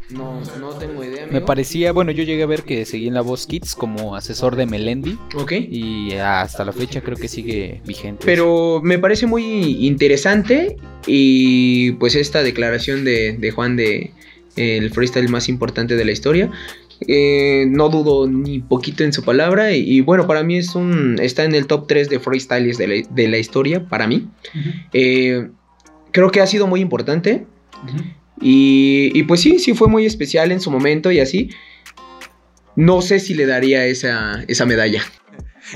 No, 0.09 0.41
no 0.59 0.69
tengo 0.71 1.03
idea. 1.03 1.23
Amigo. 1.23 1.39
Me 1.39 1.41
parecía, 1.41 1.91
bueno, 1.91 2.11
yo 2.11 2.23
llegué 2.23 2.43
a 2.43 2.47
ver 2.47 2.63
que 2.63 2.85
seguía 2.85 3.09
en 3.09 3.13
la 3.13 3.21
voz 3.21 3.45
Kids 3.45 3.75
como 3.75 4.15
asesor 4.15 4.55
de 4.55 4.65
Melendi. 4.65 5.17
Ok. 5.35 5.51
Y 5.51 6.13
hasta 6.13 6.65
la 6.65 6.73
fecha 6.73 7.01
creo 7.01 7.15
que 7.17 7.27
sigue 7.27 7.81
vigente. 7.85 8.25
Pero 8.25 8.81
me 8.83 8.97
parece 8.97 9.27
muy 9.27 9.85
interesante 9.85 10.77
y 11.05 11.91
pues 11.93 12.15
esta 12.15 12.41
declaración 12.41 13.05
de, 13.05 13.33
de 13.33 13.51
Juan 13.51 13.75
de 13.75 14.11
el 14.55 14.91
freestyle 14.91 15.29
más 15.29 15.47
importante 15.49 15.95
de 15.95 16.05
la 16.05 16.11
historia. 16.11 16.51
Eh, 17.07 17.65
no 17.69 17.87
dudo 17.89 18.27
ni 18.27 18.59
poquito 18.59 19.05
en 19.05 19.13
su 19.13 19.23
palabra 19.23 19.71
y, 19.73 19.89
y, 19.89 20.01
bueno, 20.01 20.27
para 20.27 20.43
mí 20.43 20.57
es 20.57 20.75
un 20.75 21.17
está 21.21 21.45
en 21.45 21.55
el 21.55 21.65
top 21.65 21.87
3 21.87 22.09
de 22.09 22.19
freestyles 22.19 22.77
de 22.77 22.87
la, 22.87 23.07
de 23.09 23.27
la 23.29 23.37
historia, 23.37 23.85
para 23.87 24.05
mí. 24.05 24.27
Uh 24.53 24.57
-huh. 24.57 24.73
eh, 24.91 25.49
creo 26.11 26.29
que 26.29 26.41
ha 26.41 26.47
sido 26.47 26.67
muy 26.67 26.81
importante. 26.81 27.45
Uh 27.83 27.87
-huh. 27.87 28.18
Y, 28.41 29.11
y, 29.13 29.23
pues 29.23 29.41
sí, 29.41 29.59
sí 29.59 29.73
fue 29.73 29.87
muy 29.87 30.05
especial 30.05 30.51
en 30.51 30.61
su 30.61 30.71
momento 30.71 31.11
y 31.11 31.19
así. 31.19 31.49
No 32.75 33.01
sé 33.01 33.19
si 33.19 33.33
le 33.33 33.45
daría 33.45 33.85
esa, 33.85 34.43
esa 34.47 34.65
medalla. 34.65 35.03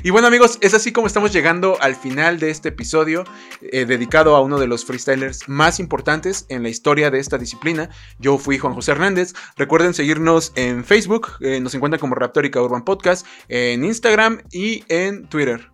Y 0.02 0.10
bueno 0.10 0.28
amigos, 0.28 0.58
es 0.62 0.74
así 0.74 0.92
como 0.92 1.06
estamos 1.06 1.32
llegando 1.32 1.78
al 1.82 1.96
final 1.96 2.40
de 2.40 2.50
este 2.50 2.70
episodio 2.70 3.26
eh, 3.62 3.86
dedicado 3.86 4.36
a 4.36 4.42
uno 4.42 4.60
de 4.60 4.66
los 4.66 4.86
freestylers 4.86 5.48
más 5.48 5.80
importantes 5.80 6.46
en 6.50 6.64
la 6.64 6.70
historia 6.70 7.12
de 7.12 7.20
esta 7.20 7.38
disciplina. 7.38 7.90
Yo 8.18 8.38
fui 8.38 8.58
Juan 8.58 8.74
José 8.74 8.92
Hernández. 8.92 9.34
Recuerden 9.56 9.94
seguirnos 9.94 10.52
en 10.56 10.84
Facebook, 10.84 11.34
eh, 11.42 11.60
nos 11.60 11.76
encuentran 11.76 12.00
como 12.00 12.16
Raptórica 12.16 12.62
Urban 12.62 12.84
Podcast, 12.84 13.28
en 13.50 13.84
Instagram 13.84 14.42
y 14.52 14.84
en 14.88 15.28
Twitter. 15.28 15.70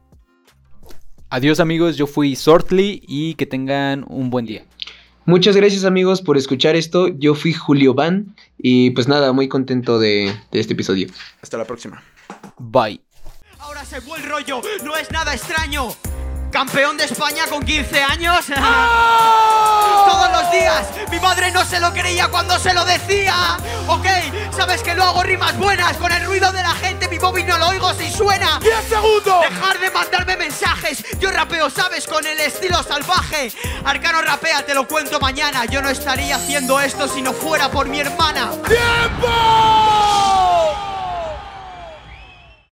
Adiós 1.30 1.60
amigos, 1.60 1.96
yo 1.96 2.08
fui 2.08 2.36
Sortly 2.36 3.04
y 3.08 3.36
que 3.36 3.46
tengan 3.46 4.04
un 4.10 4.30
buen 4.30 4.46
día. 4.46 4.66
Muchas 5.30 5.56
gracias 5.56 5.86
amigos 5.86 6.24
por 6.24 6.38
escuchar 6.38 6.76
esto. 6.76 7.08
Yo 7.08 7.36
fui 7.36 7.54
Julio 7.54 7.94
Van 7.94 8.36
y 8.58 8.90
pues 8.90 9.08
nada, 9.08 9.32
muy 9.32 9.48
contento 9.48 10.00
de, 10.00 10.36
de 10.52 10.60
este 10.60 10.74
episodio. 10.74 11.08
Hasta 11.40 11.56
la 11.56 11.66
próxima. 11.66 12.02
Bye. 12.58 13.00
Ahora 13.60 13.86
se 13.86 14.02
fue 14.02 14.18
el 14.18 14.28
rollo, 14.28 14.60
no 14.84 14.98
es 14.98 15.12
nada 15.12 15.36
extraño. 15.36 15.90
Campeón 16.52 16.98
de 16.98 17.06
España 17.06 17.46
con 17.48 17.64
15 17.64 18.04
años. 18.04 18.46
¡Oh! 18.58 20.06
Todos 20.10 20.32
los 20.32 20.52
días. 20.52 20.88
Mi 21.12 21.20
madre 21.20 21.52
no 21.52 21.64
se 21.64 21.80
lo 21.80 21.94
creía 21.94 22.28
cuando 22.30 22.58
se 22.58 22.74
lo 22.74 22.84
decía. 22.86 23.58
Ok, 23.88 24.06
sabes 24.56 24.82
que 24.82 24.96
lo 24.96 25.04
hago 25.04 25.24
rimas 25.24 25.58
buenas. 25.58 25.96
Con 25.98 26.12
el 26.12 26.26
ruido 26.26 26.52
de 26.52 26.64
la 26.64 26.72
gente, 26.72 27.08
mi 27.08 27.20
móvil 27.20 27.46
no 27.48 27.58
lo 27.58 27.68
oigo 27.68 27.94
si 27.94 28.10
suena. 28.12 28.60
10 28.60 28.76
segundos. 28.90 29.42
Dejar 29.42 29.80
de 29.80 29.92
mandarme 29.92 30.38
mensajes. 30.38 31.04
Yo 31.20 31.32
rapeo, 31.32 31.70
sabes, 31.70 32.08
con 32.08 32.26
el 32.26 32.40
estilo 32.40 32.82
salvaje. 32.84 33.52
Arcano 33.86 34.22
rapea, 34.22 34.66
te 34.66 34.74
lo 34.74 34.88
cuento 34.88 35.20
mañana. 35.20 35.66
Yo 35.66 35.82
no 35.82 35.90
estaría 35.90 36.36
haciendo 36.36 36.80
esto 36.80 37.08
si 37.08 37.22
no 37.22 37.34
fuera 37.34 37.70
por 37.70 37.88
mi 37.88 38.00
hermana. 38.00 38.52
¡Tiempo! 38.68 39.30